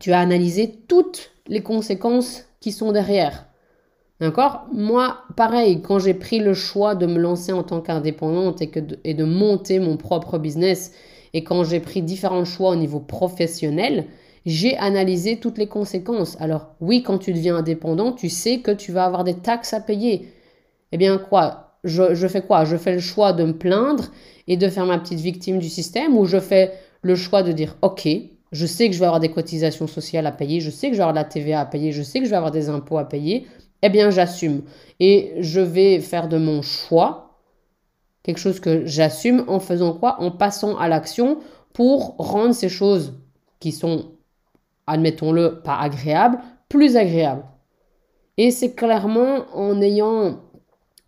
tu 0.00 0.12
as 0.12 0.20
analysé 0.20 0.84
toutes 0.88 1.32
les 1.46 1.62
conséquences 1.62 2.44
qui 2.60 2.72
sont 2.72 2.92
derrière. 2.92 3.46
D'accord? 4.20 4.66
Moi, 4.72 5.18
pareil, 5.36 5.82
quand 5.82 5.98
j'ai 5.98 6.14
pris 6.14 6.38
le 6.38 6.54
choix 6.54 6.94
de 6.94 7.06
me 7.06 7.18
lancer 7.18 7.52
en 7.52 7.62
tant 7.62 7.82
qu'indépendante 7.82 8.62
et, 8.62 8.70
et 9.04 9.12
de 9.12 9.24
monter 9.24 9.78
mon 9.78 9.98
propre 9.98 10.38
business, 10.38 10.92
et 11.36 11.44
quand 11.44 11.64
j'ai 11.64 11.80
pris 11.80 12.00
différents 12.00 12.46
choix 12.46 12.70
au 12.70 12.76
niveau 12.76 12.98
professionnel, 12.98 14.06
j'ai 14.46 14.74
analysé 14.78 15.36
toutes 15.36 15.58
les 15.58 15.66
conséquences. 15.66 16.34
Alors 16.40 16.74
oui, 16.80 17.02
quand 17.02 17.18
tu 17.18 17.34
deviens 17.34 17.56
indépendant, 17.56 18.12
tu 18.12 18.30
sais 18.30 18.60
que 18.60 18.70
tu 18.70 18.90
vas 18.90 19.04
avoir 19.04 19.22
des 19.22 19.34
taxes 19.34 19.74
à 19.74 19.80
payer. 19.80 20.32
Eh 20.92 20.96
bien 20.96 21.18
quoi? 21.18 21.74
Je, 21.84 22.26
fais 22.26 22.40
quoi? 22.40 22.64
Je 22.64 22.78
fais 22.78 22.94
le 22.94 23.00
choix 23.00 23.34
de 23.34 23.44
me 23.44 23.52
plaindre 23.52 24.06
et 24.48 24.56
de 24.56 24.66
faire 24.70 24.86
ma 24.86 24.98
petite 24.98 25.20
victime 25.20 25.58
du 25.58 25.68
système 25.68 26.16
ou 26.16 26.24
je 26.24 26.40
fais 26.40 26.72
le 27.02 27.14
choix 27.16 27.42
de 27.42 27.52
dire 27.52 27.76
ok, 27.82 28.08
je 28.50 28.64
sais 28.64 28.88
que 28.88 28.94
je 28.94 28.98
vais 28.98 29.04
avoir 29.04 29.20
des 29.20 29.30
cotisations 29.30 29.86
sociales 29.86 30.26
à 30.26 30.32
payer, 30.32 30.60
je 30.60 30.70
sais 30.70 30.88
que 30.88 30.94
je 30.94 30.98
vais 30.98 31.02
avoir 31.02 31.12
de 31.12 31.18
la 31.18 31.24
TVA 31.24 31.60
à 31.60 31.66
payer, 31.66 31.92
je 31.92 32.02
sais 32.02 32.20
que 32.20 32.24
je 32.24 32.30
vais 32.30 32.36
avoir 32.36 32.50
des 32.50 32.70
impôts 32.70 32.96
à 32.96 33.04
payer, 33.06 33.46
eh 33.82 33.90
bien 33.90 34.08
j'assume. 34.08 34.62
Et 35.00 35.34
je 35.40 35.60
vais 35.60 36.00
faire 36.00 36.28
de 36.28 36.38
mon 36.38 36.62
choix 36.62 37.25
quelque 38.26 38.38
chose 38.38 38.58
que 38.58 38.84
j'assume 38.86 39.44
en 39.46 39.60
faisant 39.60 39.92
quoi? 39.92 40.20
En 40.20 40.32
passant 40.32 40.76
à 40.76 40.88
l'action 40.88 41.38
pour 41.72 42.16
rendre 42.18 42.54
ces 42.54 42.68
choses 42.68 43.14
qui 43.60 43.70
sont 43.70 44.06
admettons-le, 44.88 45.60
pas 45.62 45.78
agréable, 45.78 46.38
plus 46.68 46.96
agréable. 46.96 47.44
Et 48.36 48.50
c'est 48.50 48.74
clairement 48.74 49.46
en 49.54 49.80
ayant 49.80 50.40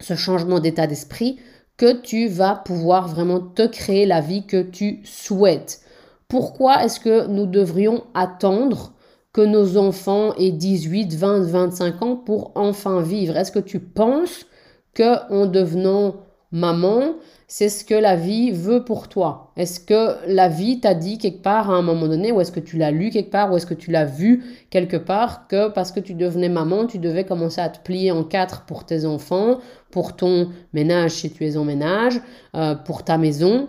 ce 0.01 0.15
changement 0.15 0.61
d'état 0.61 0.87
d'esprit 0.87 1.41
que 1.77 2.01
tu 2.01 2.29
vas 2.29 2.55
pouvoir 2.55 3.09
vraiment 3.09 3.41
te 3.41 3.67
créer 3.67 4.07
la 4.07 4.21
vie 4.21 4.47
que 4.47 4.63
tu 4.63 5.01
souhaites. 5.05 5.81
Pourquoi 6.29 6.85
est-ce 6.85 7.01
que 7.01 7.27
nous 7.27 7.47
devrions 7.47 8.05
attendre 8.15 8.93
que 9.33 9.41
nos 9.41 9.77
enfants 9.77 10.35
aient 10.35 10.53
18, 10.53 11.15
20, 11.15 11.41
25 11.43 12.03
ans 12.03 12.17
pour 12.17 12.53
enfin 12.55 13.03
vivre? 13.03 13.37
Est-ce 13.37 13.53
que 13.53 13.59
tu 13.59 13.81
penses 13.81 14.47
que 14.95 15.33
en 15.33 15.47
devenant 15.47 16.17
maman, 16.51 17.15
c'est 17.47 17.69
ce 17.69 17.85
que 17.85 17.95
la 17.95 18.17
vie 18.17 18.51
veut 18.51 18.85
pour 18.85 19.09
toi 19.09 19.53
Est-ce 19.57 19.81
que 19.81 20.17
la 20.27 20.49
vie 20.49 20.81
t'a 20.81 20.95
dit 20.95 21.19
quelque 21.19 21.43
part 21.43 21.71
à 21.71 21.75
un 21.75 21.83
moment 21.83 22.07
donné, 22.09 22.33
ou 22.33 22.41
est-ce 22.41 22.53
que 22.53 22.61
tu 22.61 22.77
l'as 22.77 22.91
lu 22.91 23.11
quelque 23.11 23.31
part, 23.31 23.53
ou 23.53 23.57
est-ce 23.57 23.67
que 23.67 23.75
tu 23.75 23.91
l'as 23.91 24.05
vu 24.05 24.45
quelque 24.71 24.97
part, 24.97 25.47
que 25.49 25.69
parce 25.69 25.93
que 25.93 26.01
tu 26.01 26.15
devenais 26.15 26.49
maman, 26.49 26.87
tu 26.87 26.99
devais 26.99 27.25
commencer 27.25 27.61
à 27.61 27.69
te 27.69 27.79
plier 27.79 28.13
en 28.13 28.25
quatre 28.25 28.65
pour 28.65 28.85
tes 28.85 29.05
enfants, 29.05 29.59
pour 29.91 30.17
ton 30.17 30.51
ménage 30.73 31.13
si 31.13 31.31
tu 31.31 31.47
es 31.47 31.57
en 31.57 31.65
ménage, 31.65 32.21
euh, 32.55 32.75
pour 32.75 33.05
ta 33.05 33.19
maison? 33.19 33.69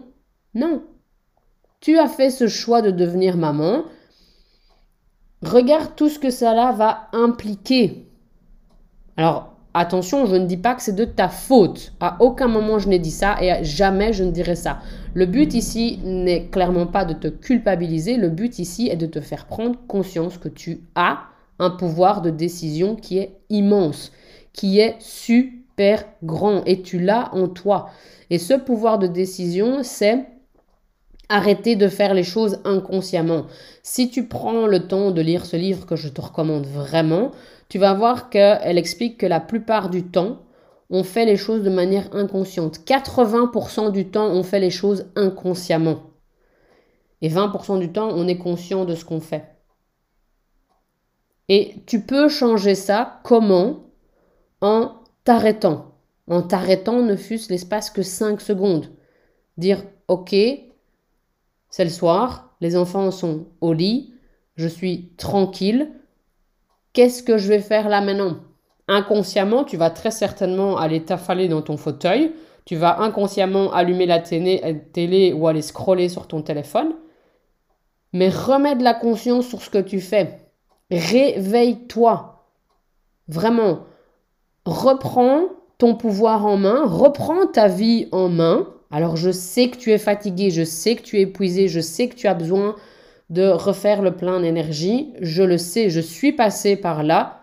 Non. 0.53 0.83
Tu 1.79 1.97
as 1.97 2.07
fait 2.07 2.29
ce 2.29 2.47
choix 2.47 2.81
de 2.81 2.91
devenir 2.91 3.37
maman. 3.37 3.83
Regarde 5.41 5.95
tout 5.95 6.09
ce 6.09 6.19
que 6.19 6.31
cela 6.31 6.73
va 6.73 7.07
impliquer. 7.13 8.09
Alors, 9.15 9.58
Attention, 9.81 10.25
je 10.25 10.35
ne 10.35 10.45
dis 10.45 10.57
pas 10.57 10.75
que 10.75 10.81
c'est 10.81 10.93
de 10.93 11.05
ta 11.05 11.29
faute. 11.29 11.93
À 12.01 12.17
aucun 12.19 12.49
moment 12.49 12.79
je 12.79 12.89
n'ai 12.89 12.99
dit 12.99 13.11
ça 13.11 13.37
et 13.41 13.63
jamais 13.63 14.11
je 14.11 14.25
ne 14.25 14.31
dirai 14.31 14.57
ça. 14.57 14.79
Le 15.13 15.25
but 15.25 15.53
ici 15.53 16.01
n'est 16.03 16.47
clairement 16.47 16.85
pas 16.85 17.05
de 17.05 17.13
te 17.13 17.29
culpabiliser. 17.29 18.17
Le 18.17 18.27
but 18.27 18.59
ici 18.59 18.89
est 18.89 18.97
de 18.97 19.05
te 19.05 19.21
faire 19.21 19.45
prendre 19.45 19.79
conscience 19.87 20.37
que 20.37 20.49
tu 20.49 20.81
as 20.95 21.19
un 21.59 21.69
pouvoir 21.69 22.21
de 22.21 22.29
décision 22.29 22.97
qui 22.97 23.19
est 23.19 23.37
immense, 23.49 24.11
qui 24.51 24.81
est 24.81 24.97
super 24.99 26.03
grand 26.23 26.65
et 26.65 26.81
tu 26.81 26.99
l'as 26.99 27.33
en 27.33 27.47
toi. 27.47 27.89
Et 28.29 28.37
ce 28.37 28.55
pouvoir 28.55 28.99
de 28.99 29.07
décision, 29.07 29.79
c'est 29.83 30.25
arrêter 31.29 31.77
de 31.77 31.87
faire 31.87 32.13
les 32.13 32.23
choses 32.23 32.59
inconsciemment. 32.65 33.45
Si 33.81 34.09
tu 34.09 34.27
prends 34.27 34.67
le 34.67 34.87
temps 34.87 35.11
de 35.11 35.21
lire 35.21 35.45
ce 35.45 35.55
livre 35.55 35.85
que 35.85 35.95
je 35.95 36.09
te 36.09 36.19
recommande 36.19 36.65
vraiment, 36.65 37.31
tu 37.69 37.77
vas 37.77 37.93
voir 37.93 38.29
qu'elle 38.29 38.77
explique 38.77 39.19
que 39.19 39.25
la 39.25 39.39
plupart 39.39 39.89
du 39.89 40.03
temps, 40.03 40.41
on 40.89 41.03
fait 41.03 41.25
les 41.25 41.37
choses 41.37 41.63
de 41.63 41.69
manière 41.69 42.13
inconsciente. 42.15 42.79
80% 42.79 43.91
du 43.91 44.09
temps, 44.09 44.27
on 44.27 44.41
fait 44.41 44.59
les 44.59 44.71
choses 44.71 45.05
inconsciemment. 45.15 46.01
Et 47.21 47.29
20% 47.29 47.79
du 47.79 47.91
temps, 47.91 48.09
on 48.11 48.27
est 48.27 48.37
conscient 48.37 48.85
de 48.85 48.95
ce 48.95 49.05
qu'on 49.05 49.19
fait. 49.19 49.55
Et 51.47 51.75
tu 51.85 52.01
peux 52.01 52.27
changer 52.27 52.75
ça 52.75 53.19
comment? 53.23 53.91
En 54.61 54.95
t'arrêtant. 55.23 55.95
En 56.27 56.41
t'arrêtant, 56.41 57.01
ne 57.01 57.15
fût-ce 57.15 57.51
l'espace 57.51 57.89
que 57.91 58.01
5 58.01 58.41
secondes. 58.41 58.89
Dire, 59.57 59.83
ok, 60.07 60.35
c'est 61.69 61.83
le 61.83 61.89
soir, 61.89 62.55
les 62.61 62.75
enfants 62.75 63.11
sont 63.11 63.47
au 63.61 63.73
lit, 63.73 64.13
je 64.55 64.67
suis 64.67 65.13
tranquille, 65.17 65.91
Qu'est-ce 66.93 67.23
que 67.23 67.37
je 67.37 67.47
vais 67.47 67.59
faire 67.59 67.89
là 67.89 68.01
maintenant? 68.01 68.37
Inconsciemment, 68.87 69.63
tu 69.63 69.77
vas 69.77 69.91
très 69.91 70.11
certainement 70.11 70.77
aller 70.77 71.03
t'affaler 71.03 71.47
dans 71.47 71.61
ton 71.61 71.77
fauteuil. 71.77 72.31
Tu 72.65 72.75
vas 72.75 73.01
inconsciemment 73.01 73.71
allumer 73.71 74.05
la 74.05 74.19
télé, 74.19 74.83
télé 74.93 75.33
ou 75.33 75.47
aller 75.47 75.61
scroller 75.61 76.09
sur 76.09 76.27
ton 76.27 76.41
téléphone. 76.41 76.93
Mais 78.13 78.29
remets 78.29 78.75
de 78.75 78.83
la 78.83 78.93
conscience 78.93 79.47
sur 79.47 79.61
ce 79.61 79.69
que 79.69 79.77
tu 79.77 80.01
fais. 80.01 80.39
Réveille-toi. 80.89 82.45
Vraiment. 83.27 83.81
Reprends 84.65 85.43
ton 85.77 85.95
pouvoir 85.95 86.45
en 86.45 86.57
main. 86.57 86.85
Reprends 86.85 87.45
ta 87.45 87.67
vie 87.67 88.07
en 88.11 88.29
main. 88.29 88.67
Alors 88.91 89.17
je 89.17 89.29
sais 89.29 89.69
que 89.69 89.77
tu 89.77 89.91
es 89.91 89.99
fatigué, 89.99 90.49
je 90.49 90.63
sais 90.63 90.95
que 90.95 91.03
tu 91.03 91.17
es 91.19 91.21
épuisé, 91.21 91.67
je 91.67 91.79
sais 91.79 92.07
que 92.09 92.15
tu 92.15 92.27
as 92.27 92.33
besoin 92.33 92.75
de 93.29 93.47
refaire 93.47 94.01
le 94.01 94.15
plein 94.15 94.39
d'énergie. 94.39 95.13
Je 95.21 95.43
le 95.43 95.57
sais, 95.57 95.89
je 95.89 95.99
suis 95.99 96.33
passé 96.33 96.75
par 96.75 97.03
là. 97.03 97.41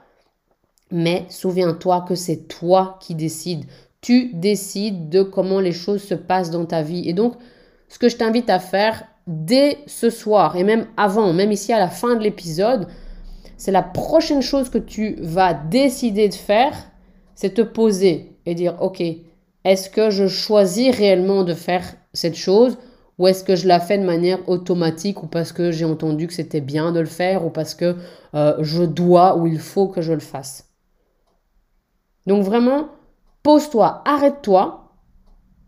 Mais 0.91 1.25
souviens-toi 1.29 2.05
que 2.09 2.15
c'est 2.15 2.49
toi 2.49 2.99
qui 3.01 3.15
décides. 3.15 3.65
Tu 4.01 4.31
décides 4.35 5.09
de 5.09 5.23
comment 5.23 5.61
les 5.61 5.73
choses 5.73 6.03
se 6.03 6.15
passent 6.15 6.51
dans 6.51 6.65
ta 6.65 6.83
vie. 6.83 7.09
Et 7.09 7.13
donc, 7.13 7.35
ce 7.89 7.99
que 7.99 8.09
je 8.09 8.17
t'invite 8.17 8.51
à 8.51 8.59
faire 8.59 9.05
dès 9.27 9.79
ce 9.87 10.11
soir 10.11 10.57
et 10.57 10.65
même 10.65 10.87
avant, 10.97 11.33
même 11.33 11.51
ici 11.51 11.73
à 11.73 11.79
la 11.79 11.89
fin 11.89 12.15
de 12.15 12.23
l'épisode, 12.23 12.87
c'est 13.57 13.73
la 13.73 13.83
prochaine 13.83 14.43
chose 14.43 14.71
que 14.71 14.79
tu 14.79 15.17
vas 15.21 15.55
décider 15.55 16.29
de 16.29 16.35
faire, 16.35 16.75
c'est 17.35 17.55
te 17.55 17.63
poser 17.63 18.37
et 18.45 18.55
dire, 18.55 18.77
OK, 18.81 19.03
est-ce 19.65 19.91
que 19.91 20.11
je 20.11 20.29
choisis 20.29 20.95
réellement 20.95 21.43
de 21.43 21.55
faire 21.55 21.95
cette 22.13 22.37
chose 22.37 22.79
ou 23.19 23.27
est-ce 23.27 23.45
que 23.45 23.57
je 23.57 23.67
la 23.67 23.81
fais 23.81 23.99
de 23.99 24.05
manière 24.05 24.47
automatique 24.49 25.23
ou 25.23 25.27
parce 25.27 25.53
que 25.53 25.71
j'ai 25.71 25.85
entendu 25.85 26.27
que 26.27 26.35
c'était 26.35 26.61
bien 26.61 26.93
de 26.93 27.01
le 27.01 27.07
faire 27.07 27.45
ou 27.47 27.51
parce 27.51 27.75
que 27.75 27.97
euh, 28.35 28.57
je 28.61 28.83
dois 28.83 29.37
ou 29.39 29.47
il 29.47 29.59
faut 29.59 29.89
que 29.89 30.03
je 30.03 30.13
le 30.13 30.21
fasse? 30.21 30.71
Donc 32.27 32.45
vraiment, 32.45 32.89
pose-toi, 33.43 34.03
arrête-toi. 34.05 34.93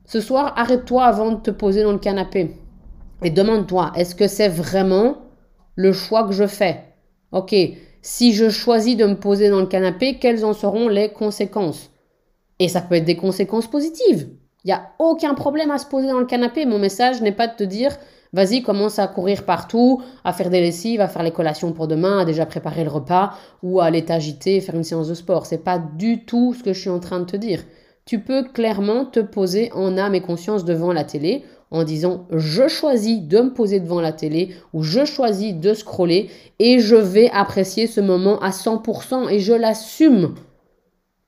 Ce 0.05 0.21
soir, 0.21 0.53
arrête-toi 0.57 1.05
avant 1.05 1.33
de 1.33 1.41
te 1.41 1.51
poser 1.51 1.83
dans 1.83 1.93
le 1.93 1.99
canapé. 1.99 2.57
Et 3.23 3.31
demande-toi, 3.31 3.93
est-ce 3.97 4.15
que 4.15 4.29
c'est 4.29 4.49
vraiment 4.49 5.19
le 5.75 5.93
choix 5.93 6.27
que 6.27 6.33
je 6.33 6.47
fais? 6.47 6.85
Ok, 7.33 7.55
si 8.03 8.33
je 8.33 8.49
choisis 8.49 8.97
de 8.97 9.07
me 9.07 9.17
poser 9.17 9.51
dans 9.51 9.61
le 9.61 9.67
canapé, 9.67 10.19
quelles 10.19 10.45
en 10.45 10.53
seront 10.53 10.89
les 10.89 11.11
conséquences? 11.11 11.91
Et 12.59 12.69
ça 12.69 12.81
peut 12.81 12.97
être 12.97 13.05
des 13.05 13.17
conséquences 13.17 13.69
positives. 13.69 14.29
Il 14.65 14.69
n'y 14.69 14.73
a 14.73 14.91
aucun 14.99 15.35
problème 15.35 15.71
à 15.71 15.79
se 15.79 15.87
poser 15.87 16.09
dans 16.09 16.19
le 16.19 16.27
canapé. 16.27 16.67
Mon 16.67 16.79
message 16.79 17.23
n'est 17.23 17.33
pas 17.33 17.47
de 17.47 17.55
te 17.55 17.65
dire 17.65 17.97
vas-y, 18.33 18.63
commence 18.63 18.99
à 18.99 19.07
courir 19.07 19.45
partout, 19.45 20.03
à 20.25 20.33
faire 20.33 20.51
des 20.51 20.61
lessives, 20.61 21.01
à 21.01 21.09
faire 21.09 21.23
les 21.23 21.31
collations 21.31 21.73
pour 21.73 21.89
demain, 21.89 22.21
à 22.21 22.25
déjà 22.25 22.47
préparer 22.47 22.85
le 22.85 22.91
repas 22.91 23.35
ou 23.63 23.81
à 23.81 23.87
aller 23.87 24.05
t'agiter, 24.05 24.61
faire 24.61 24.75
une 24.75 24.85
séance 24.85 25.09
de 25.09 25.15
sport. 25.15 25.47
C'est 25.47 25.65
pas 25.65 25.79
du 25.79 26.25
tout 26.25 26.55
ce 26.55 26.63
que 26.63 26.73
je 26.73 26.81
suis 26.81 26.91
en 26.91 27.01
train 27.01 27.21
de 27.21 27.25
te 27.25 27.37
dire. 27.37 27.65
Tu 28.05 28.21
peux 28.21 28.45
clairement 28.45 29.05
te 29.05 29.21
poser 29.21 29.71
en 29.73 29.99
âme 29.99 30.15
et 30.15 30.23
conscience 30.23 30.65
devant 30.65 30.93
la 30.93 31.05
télé 31.05 31.45
en 31.71 31.85
disant 31.85 32.27
je 32.31 32.67
choisis 32.67 33.21
de 33.21 33.41
me 33.41 33.53
poser 33.53 33.81
devant 33.81 34.01
la 34.01 34.13
télé 34.13 34.55
ou 34.73 34.83
je 34.83 35.05
choisis 35.05 35.55
de 35.55 35.75
scroller 35.75 36.31
et 36.59 36.79
je 36.79 36.97
vais 36.97 37.31
apprécier 37.31 37.87
ce 37.87 38.01
moment 38.01 38.41
à 38.41 38.51
100% 38.51 39.31
et 39.31 39.39
je 39.39 39.53
l'assume. 39.53 40.35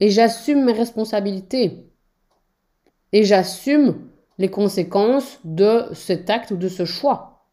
Et 0.00 0.08
j'assume 0.08 0.64
mes 0.64 0.72
responsabilités 0.72 1.89
et 3.12 3.24
j'assume 3.24 3.96
les 4.38 4.50
conséquences 4.50 5.38
de 5.44 5.84
cet 5.92 6.30
acte 6.30 6.50
ou 6.50 6.56
de 6.56 6.68
ce 6.68 6.84
choix. 6.84 7.46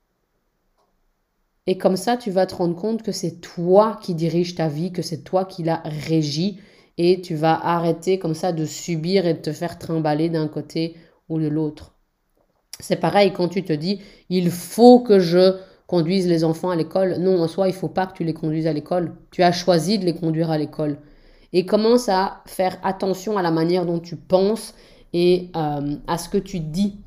Et 1.66 1.78
comme 1.78 1.98
ça, 1.98 2.16
tu 2.16 2.32
vas 2.32 2.46
te 2.46 2.56
rendre 2.56 2.76
compte 2.76 3.04
que 3.04 3.12
c'est 3.12 3.42
toi 3.42 4.00
qui 4.02 4.16
dirige 4.16 4.56
ta 4.56 4.70
vie, 4.70 4.94
que 4.94 5.02
c'est 5.02 5.24
toi 5.24 5.44
qui 5.44 5.64
la 5.64 5.82
régis, 5.84 6.56
et 6.98 7.22
tu 7.22 7.36
vas 7.36 7.54
arrêter 7.54 8.20
comme 8.20 8.34
ça 8.34 8.54
de 8.54 8.66
subir 8.66 9.28
et 9.28 9.34
de 9.34 9.42
te 9.42 9.52
faire 9.52 9.78
trimballer 9.78 10.30
d'un 10.30 10.48
côté 10.48 10.96
ou 11.30 11.40
de 11.40 11.48
l'autre. 11.48 11.94
C'est 12.80 12.96
pareil 12.96 13.34
quand 13.34 13.50
tu 13.50 13.64
te 13.64 13.74
dis, 13.74 14.02
il 14.30 14.50
faut 14.50 15.02
que 15.02 15.20
je 15.20 15.58
conduise 15.88 16.28
les 16.28 16.44
enfants 16.44 16.70
à 16.70 16.76
l'école. 16.76 17.18
Non, 17.20 17.42
en 17.42 17.48
soi, 17.48 17.68
il 17.68 17.74
ne 17.74 17.78
faut 17.78 17.88
pas 17.90 18.08
que 18.08 18.14
tu 18.14 18.24
les 18.24 18.34
conduises 18.34 18.68
à 18.68 18.74
l'école. 18.74 19.16
Tu 19.32 19.44
as 19.44 19.52
choisi 19.52 20.00
de 20.00 20.06
les 20.06 20.16
conduire 20.16 20.52
à 20.52 20.58
l'école. 20.58 20.98
Et 21.54 21.66
commence 21.66 22.10
à 22.10 22.42
faire 22.46 22.78
attention 22.84 23.38
à 23.38 23.42
la 23.42 23.52
manière 23.52 23.86
dont 23.86 24.00
tu 24.00 24.16
penses 24.16 24.74
et 25.14 25.50
euh, 25.56 25.96
à 26.08 26.18
ce 26.18 26.30
que 26.30 26.38
tu 26.38 26.60
dis. 26.60 26.98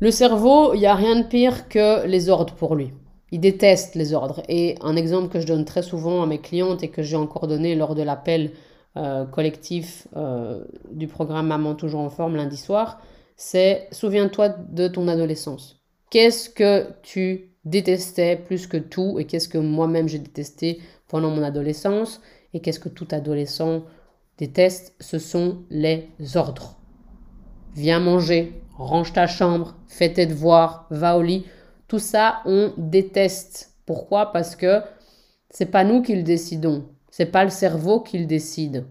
Le 0.00 0.10
cerveau, 0.10 0.74
il 0.74 0.80
n'y 0.80 0.86
a 0.86 0.94
rien 0.94 1.16
de 1.16 1.26
pire 1.26 1.68
que 1.68 2.06
les 2.06 2.28
ordres 2.28 2.54
pour 2.54 2.74
lui. 2.74 2.92
Il 3.32 3.40
déteste 3.40 3.94
les 3.94 4.12
ordres. 4.12 4.42
Et 4.48 4.76
un 4.82 4.94
exemple 4.94 5.28
que 5.28 5.40
je 5.40 5.46
donne 5.46 5.64
très 5.64 5.82
souvent 5.82 6.22
à 6.22 6.26
mes 6.26 6.38
clientes 6.38 6.82
et 6.82 6.88
que 6.88 7.02
j'ai 7.02 7.16
encore 7.16 7.46
donné 7.48 7.74
lors 7.74 7.94
de 7.94 8.02
l'appel 8.02 8.52
euh, 8.96 9.26
collectif 9.26 10.08
euh, 10.16 10.64
du 10.90 11.06
programme 11.06 11.48
Maman 11.48 11.74
toujours 11.74 12.00
en 12.00 12.08
forme 12.08 12.36
lundi 12.36 12.56
soir, 12.56 13.00
c'est 13.36 13.88
souviens-toi 13.92 14.48
de 14.48 14.88
ton 14.88 15.06
adolescence. 15.08 15.82
Qu'est-ce 16.08 16.48
que 16.48 16.86
tu 17.02 17.50
détestais 17.66 18.36
plus 18.36 18.66
que 18.66 18.78
tout 18.78 19.18
et 19.18 19.26
qu'est-ce 19.26 19.48
que 19.48 19.58
moi-même 19.58 20.08
j'ai 20.08 20.18
détesté 20.18 20.80
pendant 21.08 21.30
mon 21.30 21.42
adolescence 21.42 22.22
et 22.54 22.60
qu'est-ce 22.60 22.80
que 22.80 22.88
tout 22.88 23.08
adolescent 23.10 23.82
des 24.38 24.48
tests, 24.48 24.94
ce 25.00 25.18
sont 25.18 25.64
les 25.70 26.10
ordres. 26.34 26.76
Viens 27.74 28.00
manger, 28.00 28.62
range 28.76 29.12
ta 29.12 29.26
chambre, 29.26 29.76
fais 29.86 30.12
tes 30.12 30.26
devoirs, 30.26 30.86
va 30.90 31.16
au 31.16 31.22
lit. 31.22 31.46
Tout 31.88 31.98
ça, 31.98 32.40
on 32.44 32.72
déteste. 32.76 33.74
Pourquoi? 33.86 34.32
Parce 34.32 34.56
que 34.56 34.80
c'est 35.50 35.70
pas 35.70 35.84
nous 35.84 36.02
qui 36.02 36.14
le 36.14 36.22
décidons. 36.22 36.86
C'est 37.10 37.26
pas 37.26 37.44
le 37.44 37.50
cerveau 37.50 38.00
qui 38.00 38.18
le 38.18 38.26
décide. 38.26 38.86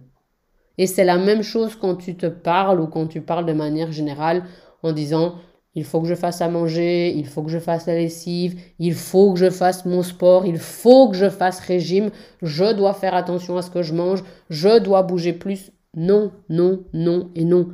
Et 0.78 0.88
c'est 0.88 1.04
la 1.04 1.18
même 1.18 1.42
chose 1.42 1.76
quand 1.76 1.96
tu 1.96 2.16
te 2.16 2.26
parles 2.26 2.82
ou 2.82 2.88
quand 2.88 3.08
tu 3.08 3.22
parles 3.22 3.46
de 3.46 3.54
manière 3.54 3.92
générale 3.92 4.44
en 4.84 4.92
disant 4.92 5.36
il 5.76 5.84
faut 5.84 6.02
que 6.02 6.08
je 6.08 6.16
fasse 6.16 6.42
à 6.42 6.48
manger, 6.48 7.14
il 7.16 7.28
faut 7.28 7.44
que 7.44 7.52
je 7.52 7.60
fasse 7.60 7.86
la 7.86 7.96
lessive, 7.96 8.60
il 8.80 8.94
faut 8.94 9.34
que 9.34 9.40
je 9.40 9.50
fasse 9.50 9.86
mon 9.86 10.04
sport, 10.04 10.46
il 10.46 10.58
faut 10.58 11.10
que 11.10 11.18
je 11.18 11.30
fasse 11.30 11.60
régime, 11.60 12.12
je 12.42 12.74
dois 12.74 12.94
faire 12.94 13.14
attention 13.14 13.58
à 13.58 13.62
ce 13.62 13.70
que 13.70 13.84
je 13.84 13.94
mange, 13.94 14.24
je 14.50 14.80
dois 14.80 15.04
bouger 15.04 15.34
plus. 15.34 15.72
Non, 15.98 16.32
non, 16.50 16.84
non 16.94 17.30
et 17.36 17.46
non. 17.46 17.70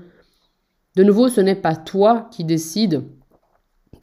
De 0.95 1.03
nouveau, 1.03 1.29
ce 1.29 1.41
n'est 1.41 1.55
pas 1.55 1.75
toi 1.75 2.27
qui 2.31 2.43
décides. 2.43 3.03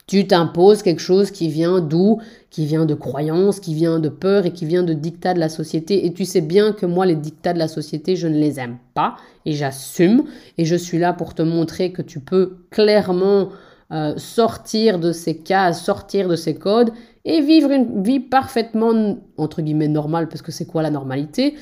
Tu 0.07 0.25
t'imposes 0.25 0.81
quelque 0.81 1.01
chose 1.01 1.29
qui 1.29 1.49
vient 1.49 1.81
d'où 1.81 2.19
Qui 2.49 2.65
vient 2.65 2.85
de 2.85 2.95
croyances, 2.95 3.59
qui 3.59 3.75
vient 3.75 3.99
de 3.99 4.09
peur 4.09 4.47
et 4.47 4.51
qui 4.51 4.65
vient 4.65 4.81
de 4.81 4.93
dictats 4.93 5.35
de 5.35 5.39
la 5.39 5.49
société. 5.49 6.05
Et 6.07 6.13
tu 6.13 6.25
sais 6.25 6.41
bien 6.41 6.71
que 6.71 6.87
moi, 6.87 7.05
les 7.05 7.15
dictats 7.15 7.53
de 7.53 7.59
la 7.59 7.67
société, 7.67 8.15
je 8.15 8.27
ne 8.27 8.39
les 8.39 8.59
aime 8.59 8.79
pas 8.95 9.17
et 9.45 9.53
j'assume. 9.53 10.23
Et 10.57 10.65
je 10.65 10.75
suis 10.75 10.97
là 10.97 11.13
pour 11.13 11.35
te 11.35 11.43
montrer 11.43 11.91
que 11.91 12.01
tu 12.01 12.19
peux 12.19 12.57
clairement 12.71 13.49
euh, 13.91 14.13
sortir 14.17 14.99
de 14.99 15.11
ces 15.11 15.37
cas, 15.37 15.73
sortir 15.73 16.27
de 16.27 16.35
ces 16.35 16.55
codes 16.55 16.91
et 17.25 17.41
vivre 17.41 17.71
une 17.71 18.03
vie 18.03 18.19
parfaitement, 18.19 19.17
entre 19.37 19.61
guillemets, 19.61 19.87
normale, 19.87 20.27
parce 20.29 20.41
que 20.41 20.51
c'est 20.51 20.65
quoi 20.65 20.81
la 20.81 20.91
normalité 20.91 21.55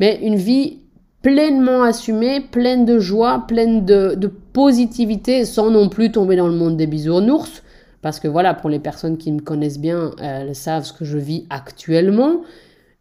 Mais 0.00 0.18
une 0.22 0.36
vie 0.36 0.78
pleinement 1.22 1.82
assumée, 1.82 2.40
pleine 2.40 2.84
de 2.84 2.98
joie, 2.98 3.44
pleine 3.46 3.84
de, 3.84 4.32
positivité, 4.52 5.44
sans 5.44 5.70
non 5.70 5.88
plus 5.88 6.10
tomber 6.10 6.36
dans 6.36 6.48
le 6.48 6.54
monde 6.54 6.76
des 6.76 6.86
bisounours 6.86 7.62
parce 8.02 8.18
que 8.18 8.28
voilà, 8.28 8.54
pour 8.54 8.70
les 8.70 8.78
personnes 8.78 9.18
qui 9.18 9.30
me 9.30 9.40
connaissent 9.40 9.78
bien, 9.78 10.12
elles 10.20 10.54
savent 10.54 10.84
ce 10.84 10.92
que 10.92 11.04
je 11.04 11.18
vis 11.18 11.46
actuellement. 11.50 12.40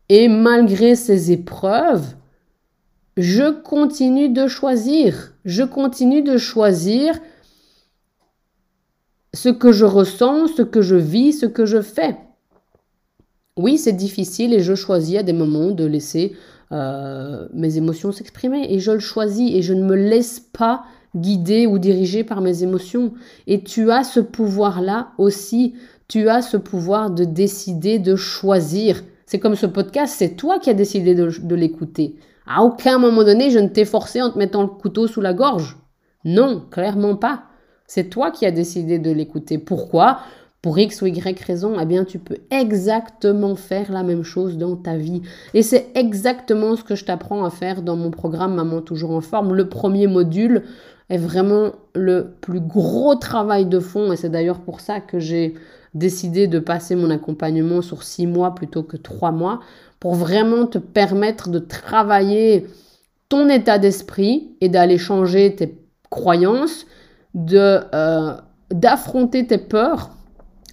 Et 0.09 0.27
malgré 0.27 0.95
ces 0.95 1.31
épreuves, 1.31 2.15
je 3.15 3.49
continue 3.49 4.29
de 4.29 4.47
choisir. 4.47 5.33
Je 5.45 5.63
continue 5.63 6.21
de 6.21 6.38
choisir 6.38 7.17
ce 9.33 9.50
que 9.50 9.71
je 9.71 9.86
ressens, 9.86 10.48
ce 10.55 10.62
que 10.62 10.81
je 10.81 10.95
vis, 10.95 11.33
ce 11.33 11.45
que 11.45 11.65
je 11.65 11.81
fais. 11.81 12.17
Oui, 13.57 13.77
c'est 13.77 13.93
difficile 13.93 14.53
et 14.53 14.62
je 14.62 14.74
choisis 14.74 15.17
à 15.17 15.24
des 15.24 15.33
moments 15.33 15.71
de 15.71 15.86
laisser 15.86 16.36
euh, 16.71 17.48
mes 17.53 17.77
émotions 17.77 18.12
s'exprimer. 18.12 18.67
Et 18.69 18.79
je 18.79 18.91
le 18.91 19.00
choisis 19.00 19.53
et 19.53 19.62
je 19.62 19.74
ne 19.74 19.83
me 19.83 19.95
laisse 19.95 20.39
pas 20.39 20.83
guidé 21.15 21.67
ou 21.67 21.79
dirigé 21.79 22.24
par 22.24 22.41
mes 22.41 22.63
émotions. 22.63 23.13
Et 23.48 23.63
tu 23.63 23.91
as 23.91 24.03
ce 24.03 24.19
pouvoir-là 24.19 25.09
aussi. 25.17 25.75
Tu 26.07 26.29
as 26.29 26.41
ce 26.41 26.57
pouvoir 26.57 27.12
de 27.12 27.24
décider, 27.24 28.00
de 28.00 28.15
choisir. 28.15 29.03
C'est 29.25 29.39
comme 29.39 29.55
ce 29.55 29.65
podcast, 29.65 30.15
c'est 30.17 30.36
toi 30.36 30.57
qui 30.59 30.69
as 30.69 30.74
décidé 30.74 31.13
de, 31.13 31.55
l'écouter. 31.55 32.15
À 32.48 32.63
aucun 32.63 32.98
moment 32.98 33.24
donné, 33.24 33.51
je 33.51 33.59
ne 33.59 33.67
t'ai 33.67 33.86
forcé 33.86 34.21
en 34.21 34.31
te 34.31 34.38
mettant 34.39 34.63
le 34.63 34.69
couteau 34.69 35.05
sous 35.05 35.21
la 35.21 35.33
gorge. 35.33 35.77
Non, 36.25 36.63
clairement 36.71 37.15
pas. 37.15 37.43
C'est 37.89 38.10
toi 38.10 38.31
qui 38.31 38.46
as 38.46 38.51
décidé 38.51 39.00
de 39.00 39.12
l'écouter. 39.12 39.58
Pourquoi? 39.58 40.19
Pour 40.62 40.77
X 40.77 41.01
ou 41.01 41.08
Y 41.08 41.41
raison, 41.43 41.77
eh 41.81 41.86
bien, 41.86 42.05
tu 42.05 42.19
peux 42.19 42.38
exactement 42.51 43.55
faire 43.55 43.91
la 43.91 44.03
même 44.03 44.24
chose 44.24 44.58
dans 44.58 44.75
ta 44.75 44.96
vie. 44.96 45.22
Et 45.53 45.63
c'est 45.63 45.88
exactement 45.96 46.75
ce 46.75 46.84
que 46.84 46.96
je 46.96 47.03
t'apprends 47.03 47.43
à 47.43 47.50
faire 47.50 47.81
dans 47.81 47.96
mon 47.96 48.12
programme 48.12 48.55
Maman 48.55 48.81
toujours 48.81 49.12
en 49.12 49.22
forme. 49.22 49.55
Le 49.55 49.69
premier 49.69 50.08
module, 50.08 50.63
est 51.10 51.17
vraiment 51.17 51.72
le 51.96 52.36
plus 52.41 52.60
gros 52.60 53.15
travail 53.15 53.65
de 53.65 53.79
fond. 53.79 54.12
Et 54.12 54.15
c'est 54.15 54.29
d'ailleurs 54.29 54.60
pour 54.60 54.79
ça 54.79 55.00
que 55.00 55.19
j'ai 55.19 55.55
décidé 55.93 56.48
de 56.48 56.60
passer 56.60 56.96
mon 56.96 57.10
accompagnement 57.10 57.81
sur 57.81 58.03
six 58.03 58.27
mois 58.27 58.53
plutôt 58.53 58.84
que 58.84 58.98
trois 58.98 59.31
mois, 59.31 59.60
pour 60.00 60.15
vraiment 60.15 60.67
te 60.67 60.77
permettre 60.77 61.50
de 61.50 61.60
travailler 61.60 62.67
ton 63.27 63.50
état 63.50 63.79
d'esprit 63.79 64.51
et 64.62 64.69
d'aller 64.69 64.98
changer 64.98 65.55
tes 65.55 65.75
croyances, 66.10 66.86
de 67.39 67.79
euh, 67.93 68.34
d'affronter 68.72 69.48
tes 69.48 69.58
peurs. 69.58 70.12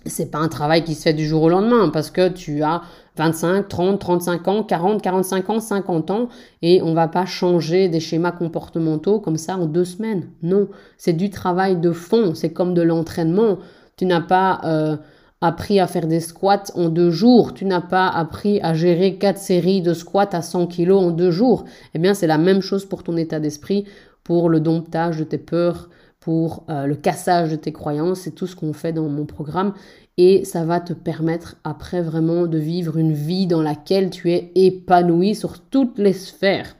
C'est 0.04 0.30
pas 0.30 0.38
un 0.38 0.48
travail 0.48 0.84
qui 0.84 0.94
se 0.94 1.02
fait 1.02 1.14
du 1.14 1.26
jour 1.26 1.42
au 1.42 1.48
lendemain 1.48 1.88
parce 1.88 2.10
que 2.10 2.28
tu 2.28 2.62
as 2.62 2.82
25, 3.16 3.66
30, 3.66 3.98
35 3.98 4.48
ans, 4.48 4.62
40, 4.62 5.02
45 5.02 5.50
ans, 5.50 5.60
50 5.60 6.10
ans, 6.10 6.28
et 6.62 6.82
on 6.82 6.92
va 6.92 7.08
pas 7.08 7.24
changer 7.24 7.88
des 7.88 7.98
schémas 7.98 8.30
comportementaux 8.30 9.20
comme 9.20 9.38
ça 9.38 9.56
en 9.56 9.66
deux 9.66 9.84
semaines. 9.84 10.28
Non, 10.42 10.68
c'est 10.98 11.14
du 11.14 11.30
travail 11.30 11.76
de 11.76 11.92
fond, 11.92 12.34
c'est 12.34 12.52
comme 12.52 12.74
de 12.74 12.82
l'entraînement. 12.82 13.58
Tu 13.96 14.04
n'as 14.04 14.20
pas 14.20 14.60
euh, 14.64 14.96
appris 15.40 15.80
à 15.80 15.86
faire 15.86 16.06
des 16.06 16.20
squats 16.20 16.64
en 16.74 16.88
deux 16.88 17.10
jours, 17.10 17.54
tu 17.54 17.64
n'as 17.64 17.80
pas 17.80 18.08
appris 18.08 18.60
à 18.60 18.74
gérer 18.74 19.16
quatre 19.16 19.38
séries 19.38 19.82
de 19.82 19.94
squats 19.94 20.28
à 20.32 20.42
100 20.42 20.66
kilos 20.66 21.02
en 21.02 21.10
deux 21.10 21.30
jours. 21.30 21.64
Eh 21.94 21.98
bien, 21.98 22.14
c'est 22.14 22.26
la 22.26 22.38
même 22.38 22.60
chose 22.60 22.84
pour 22.84 23.02
ton 23.02 23.16
état 23.16 23.40
d'esprit, 23.40 23.86
pour 24.24 24.50
le 24.50 24.60
domptage 24.60 25.18
de 25.18 25.24
tes 25.24 25.38
peurs, 25.38 25.88
pour 26.20 26.64
euh, 26.68 26.86
le 26.86 26.96
cassage 26.96 27.50
de 27.50 27.56
tes 27.56 27.72
croyances, 27.72 28.20
c'est 28.20 28.34
tout 28.34 28.46
ce 28.46 28.56
qu'on 28.56 28.72
fait 28.72 28.92
dans 28.92 29.08
mon 29.08 29.26
programme 29.26 29.74
et 30.16 30.44
ça 30.44 30.64
va 30.64 30.80
te 30.80 30.92
permettre 30.92 31.56
après 31.62 32.00
vraiment 32.00 32.46
de 32.46 32.58
vivre 32.58 32.96
une 32.96 33.12
vie 33.12 33.46
dans 33.46 33.62
laquelle 33.62 34.10
tu 34.10 34.32
es 34.32 34.50
épanoui 34.54 35.34
sur 35.34 35.60
toutes 35.60 35.98
les 35.98 36.14
sphères. 36.14 36.76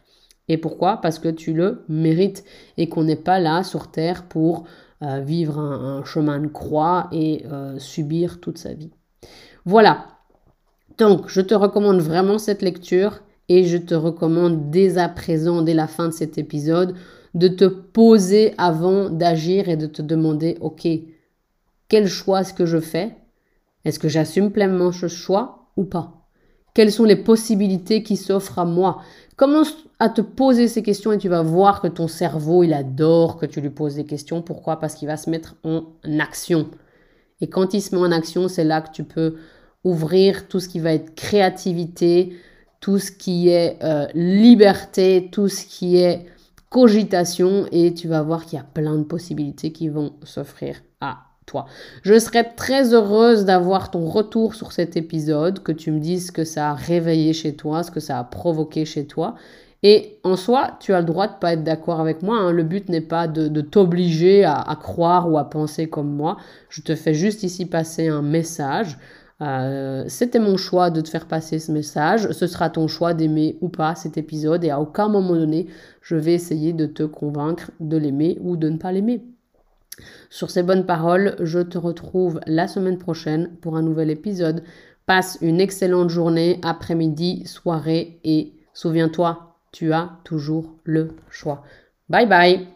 Et 0.49 0.59
pourquoi? 0.59 1.01
Parce 1.01 1.19
que 1.19 1.29
tu 1.29 1.53
le 1.53 1.85
mérites 1.89 2.45
et 2.77 2.89
qu'on 2.89 3.05
n'est 3.05 3.17
pas 3.17 3.39
là 3.39 3.63
sur 3.63 3.91
Terre 3.91 4.25
pour 4.25 4.65
euh, 5.03 5.21
vivre 5.21 5.59
un, 5.59 6.05
chemin 6.05 6.39
de 6.39 6.47
croix 6.47 7.09
et 7.13 7.45
euh, 7.53 7.79
subir 7.79 8.41
toute 8.41 8.59
sa 8.59 8.73
vie. 8.73 8.93
Voilà. 9.65 10.07
Donc, 10.99 11.29
je 11.29 11.41
te 11.41 11.55
recommande 11.55 11.99
vraiment 11.99 12.39
cette 12.39 12.63
lecture 12.63 13.21
et 13.49 13.65
je 13.65 13.77
te 13.77 13.95
recommande 13.95 14.71
dès 14.71 14.99
à 14.99 15.09
présent, 15.09 15.63
dès 15.63 15.75
la 15.75 15.87
fin 15.87 16.09
de 16.09 16.13
cet 16.13 16.39
épisode, 16.39 16.95
de 17.37 17.49
te 17.49 17.67
poser 17.67 18.55
avant 18.57 19.11
d'agir 19.11 19.69
et 19.69 19.77
de 19.77 19.87
te 19.87 20.01
demander, 20.01 20.57
OK, 20.63 20.89
quel 21.87 22.09
choix 22.09 22.41
est-ce 22.41 22.55
que 22.55 22.65
je 22.65 22.81
fais? 22.81 23.15
Est-ce 23.85 23.99
que 23.99 24.09
j'assume 24.09 24.51
pleinement 24.51 24.91
ce 24.91 25.07
choix 25.07 25.69
ou 25.77 25.85
pas? 25.85 26.27
Quelles 26.73 26.91
sont 26.91 27.05
les 27.05 27.17
possibilités 27.17 28.03
qui 28.03 28.17
s'offrent 28.17 28.59
à 28.59 28.65
moi? 28.65 29.03
Commence 29.37 29.77
à 29.99 30.09
te 30.09 30.23
poser 30.23 30.67
ces 30.67 30.83
questions 30.83 31.13
et 31.13 31.19
tu 31.19 31.29
vas 31.29 31.43
voir 31.43 31.83
que 31.83 31.89
ton 31.89 32.09
cerveau, 32.09 32.65
il 32.65 32.73
adore 32.73 33.37
que 33.37 33.45
tu 33.45 33.61
lui 33.61 33.71
poses 33.71 33.97
des 33.97 34.07
questions. 34.07 34.41
Pourquoi? 34.41 34.81
Parce 34.81 34.95
qu'il 34.95 35.09
va 35.09 35.19
se 35.19 35.29
mettre 35.29 35.57
en 35.63 35.85
action. 36.19 36.71
Et 37.43 37.49
quand 37.49 37.75
il 37.75 37.83
se 37.83 37.95
met 37.95 38.01
en 38.01 38.13
action, 38.13 38.49
c'est 38.49 38.65
là 38.65 38.81
que 38.81 38.93
tu 38.93 39.05
peux 39.05 39.37
ouvrir 39.85 40.49
tout 40.49 40.59
ce 40.59 40.71
qui 40.71 40.81
va 40.81 40.95
être 40.95 41.15
créativité, 41.15 42.35
tout 42.81 42.99
ce 42.99 43.13
qui 43.13 43.51
est 43.51 43.77
euh, 43.83 44.07
liberté, 44.15 45.29
tout 45.31 45.49
ce 45.49 45.67
qui 45.67 45.99
est 45.99 46.25
cogitation 46.77 47.67
et 47.73 47.95
tu 47.95 48.07
vas 48.07 48.21
voir 48.21 48.45
qu'il 48.45 48.59
y 48.59 48.61
a 48.61 48.67
plein 48.75 48.97
de 48.97 49.03
possibilités 49.03 49.73
qui 49.73 49.89
vont 49.89 50.13
s'offrir 50.25 50.83
à 51.01 51.21
toi. 51.47 51.65
Je 52.03 52.19
serais 52.19 52.45
très 52.55 52.93
heureuse 52.93 53.47
d'avoir 53.47 53.91
ton 53.91 54.05
retour 54.05 54.55
sur 54.55 54.73
cet 54.73 54.95
épisode, 54.95 55.63
que 55.63 55.73
tu 55.73 55.91
me 55.91 56.01
dises 56.01 56.27
ce 56.27 56.33
que 56.33 56.45
ça 56.45 56.73
a 56.73 56.75
réveillé 56.75 57.33
chez 57.33 57.57
toi, 57.57 57.83
ce 57.83 57.91
que 57.91 57.99
ça 57.99 58.19
a 58.19 58.25
provoqué 58.25 58.85
chez 58.85 59.07
toi. 59.07 59.37
Et 59.83 60.19
en 60.23 60.37
soi, 60.37 60.77
tu 60.79 60.93
as 60.93 61.01
le 61.01 61.07
droit 61.07 61.29
de 61.29 61.39
pas 61.41 61.55
être 61.55 61.65
d'accord 61.65 61.99
avec 61.99 62.21
moi. 62.23 62.37
Hein. 62.37 62.53
Le 62.53 62.63
but 62.63 62.91
n'est 62.91 63.01
pas 63.01 63.27
de, 63.27 63.61
t'obliger 63.63 64.45
à, 64.45 64.77
croire 64.79 65.33
ou 65.33 65.39
à 65.39 65.49
penser 65.49 65.89
comme 65.89 66.13
moi. 66.15 66.37
Je 66.69 66.83
te 66.83 66.95
fais 66.95 67.15
juste 67.15 67.43
ici 67.43 67.65
passer 67.65 68.09
un 68.09 68.21
message. 68.21 68.99
Euh, 69.43 70.05
c'était 70.09 70.39
mon 70.39 70.57
choix 70.57 70.91
de 70.91 71.01
te 71.01 71.09
faire 71.09 71.27
passer 71.27 71.59
ce 71.59 71.71
message. 71.71 72.31
Ce 72.33 72.47
sera 72.47 72.71
ton 72.71 72.89
choix 72.89 73.15
d'aimer 73.15 73.59
ou 73.61 73.69
pas 73.69 73.95
cet 73.95 74.17
épisode. 74.17 74.65
Et 74.65 74.71
à 74.71 74.81
aucun 74.81 75.09
moment 75.09 75.35
donné, 75.35 75.67
je 76.01 76.17
vais 76.17 76.35
essayer 76.35 76.73
de 76.73 76.87
te 76.87 77.03
convaincre 77.03 77.71
de 77.81 77.97
l'aimer 77.97 78.39
ou 78.41 78.57
de 78.57 78.69
ne 78.69 78.79
pas 78.79 78.93
l'aimer. 78.93 79.23
Sur 80.31 80.51
ces 80.51 80.63
bonnes 80.63 80.87
paroles, 80.87 81.37
je 81.41 81.61
te 81.61 81.79
retrouve 81.79 82.41
la 82.47 82.69
semaine 82.69 82.99
prochaine 82.99 83.57
pour 83.61 83.77
un 83.77 83.83
nouvel 83.83 84.11
épisode. 84.11 84.63
Passe 85.07 85.39
une 85.41 85.61
excellente 85.61 86.11
journée, 86.11 86.61
après-midi, 86.63 87.47
soirée 87.47 88.21
et 88.25 88.53
souviens-toi, 88.75 89.57
tu 89.73 89.93
as 89.93 90.19
toujours 90.25 90.75
le 90.85 91.13
choix. 91.31 91.63
Bye 92.09 92.27
bye 92.27 92.76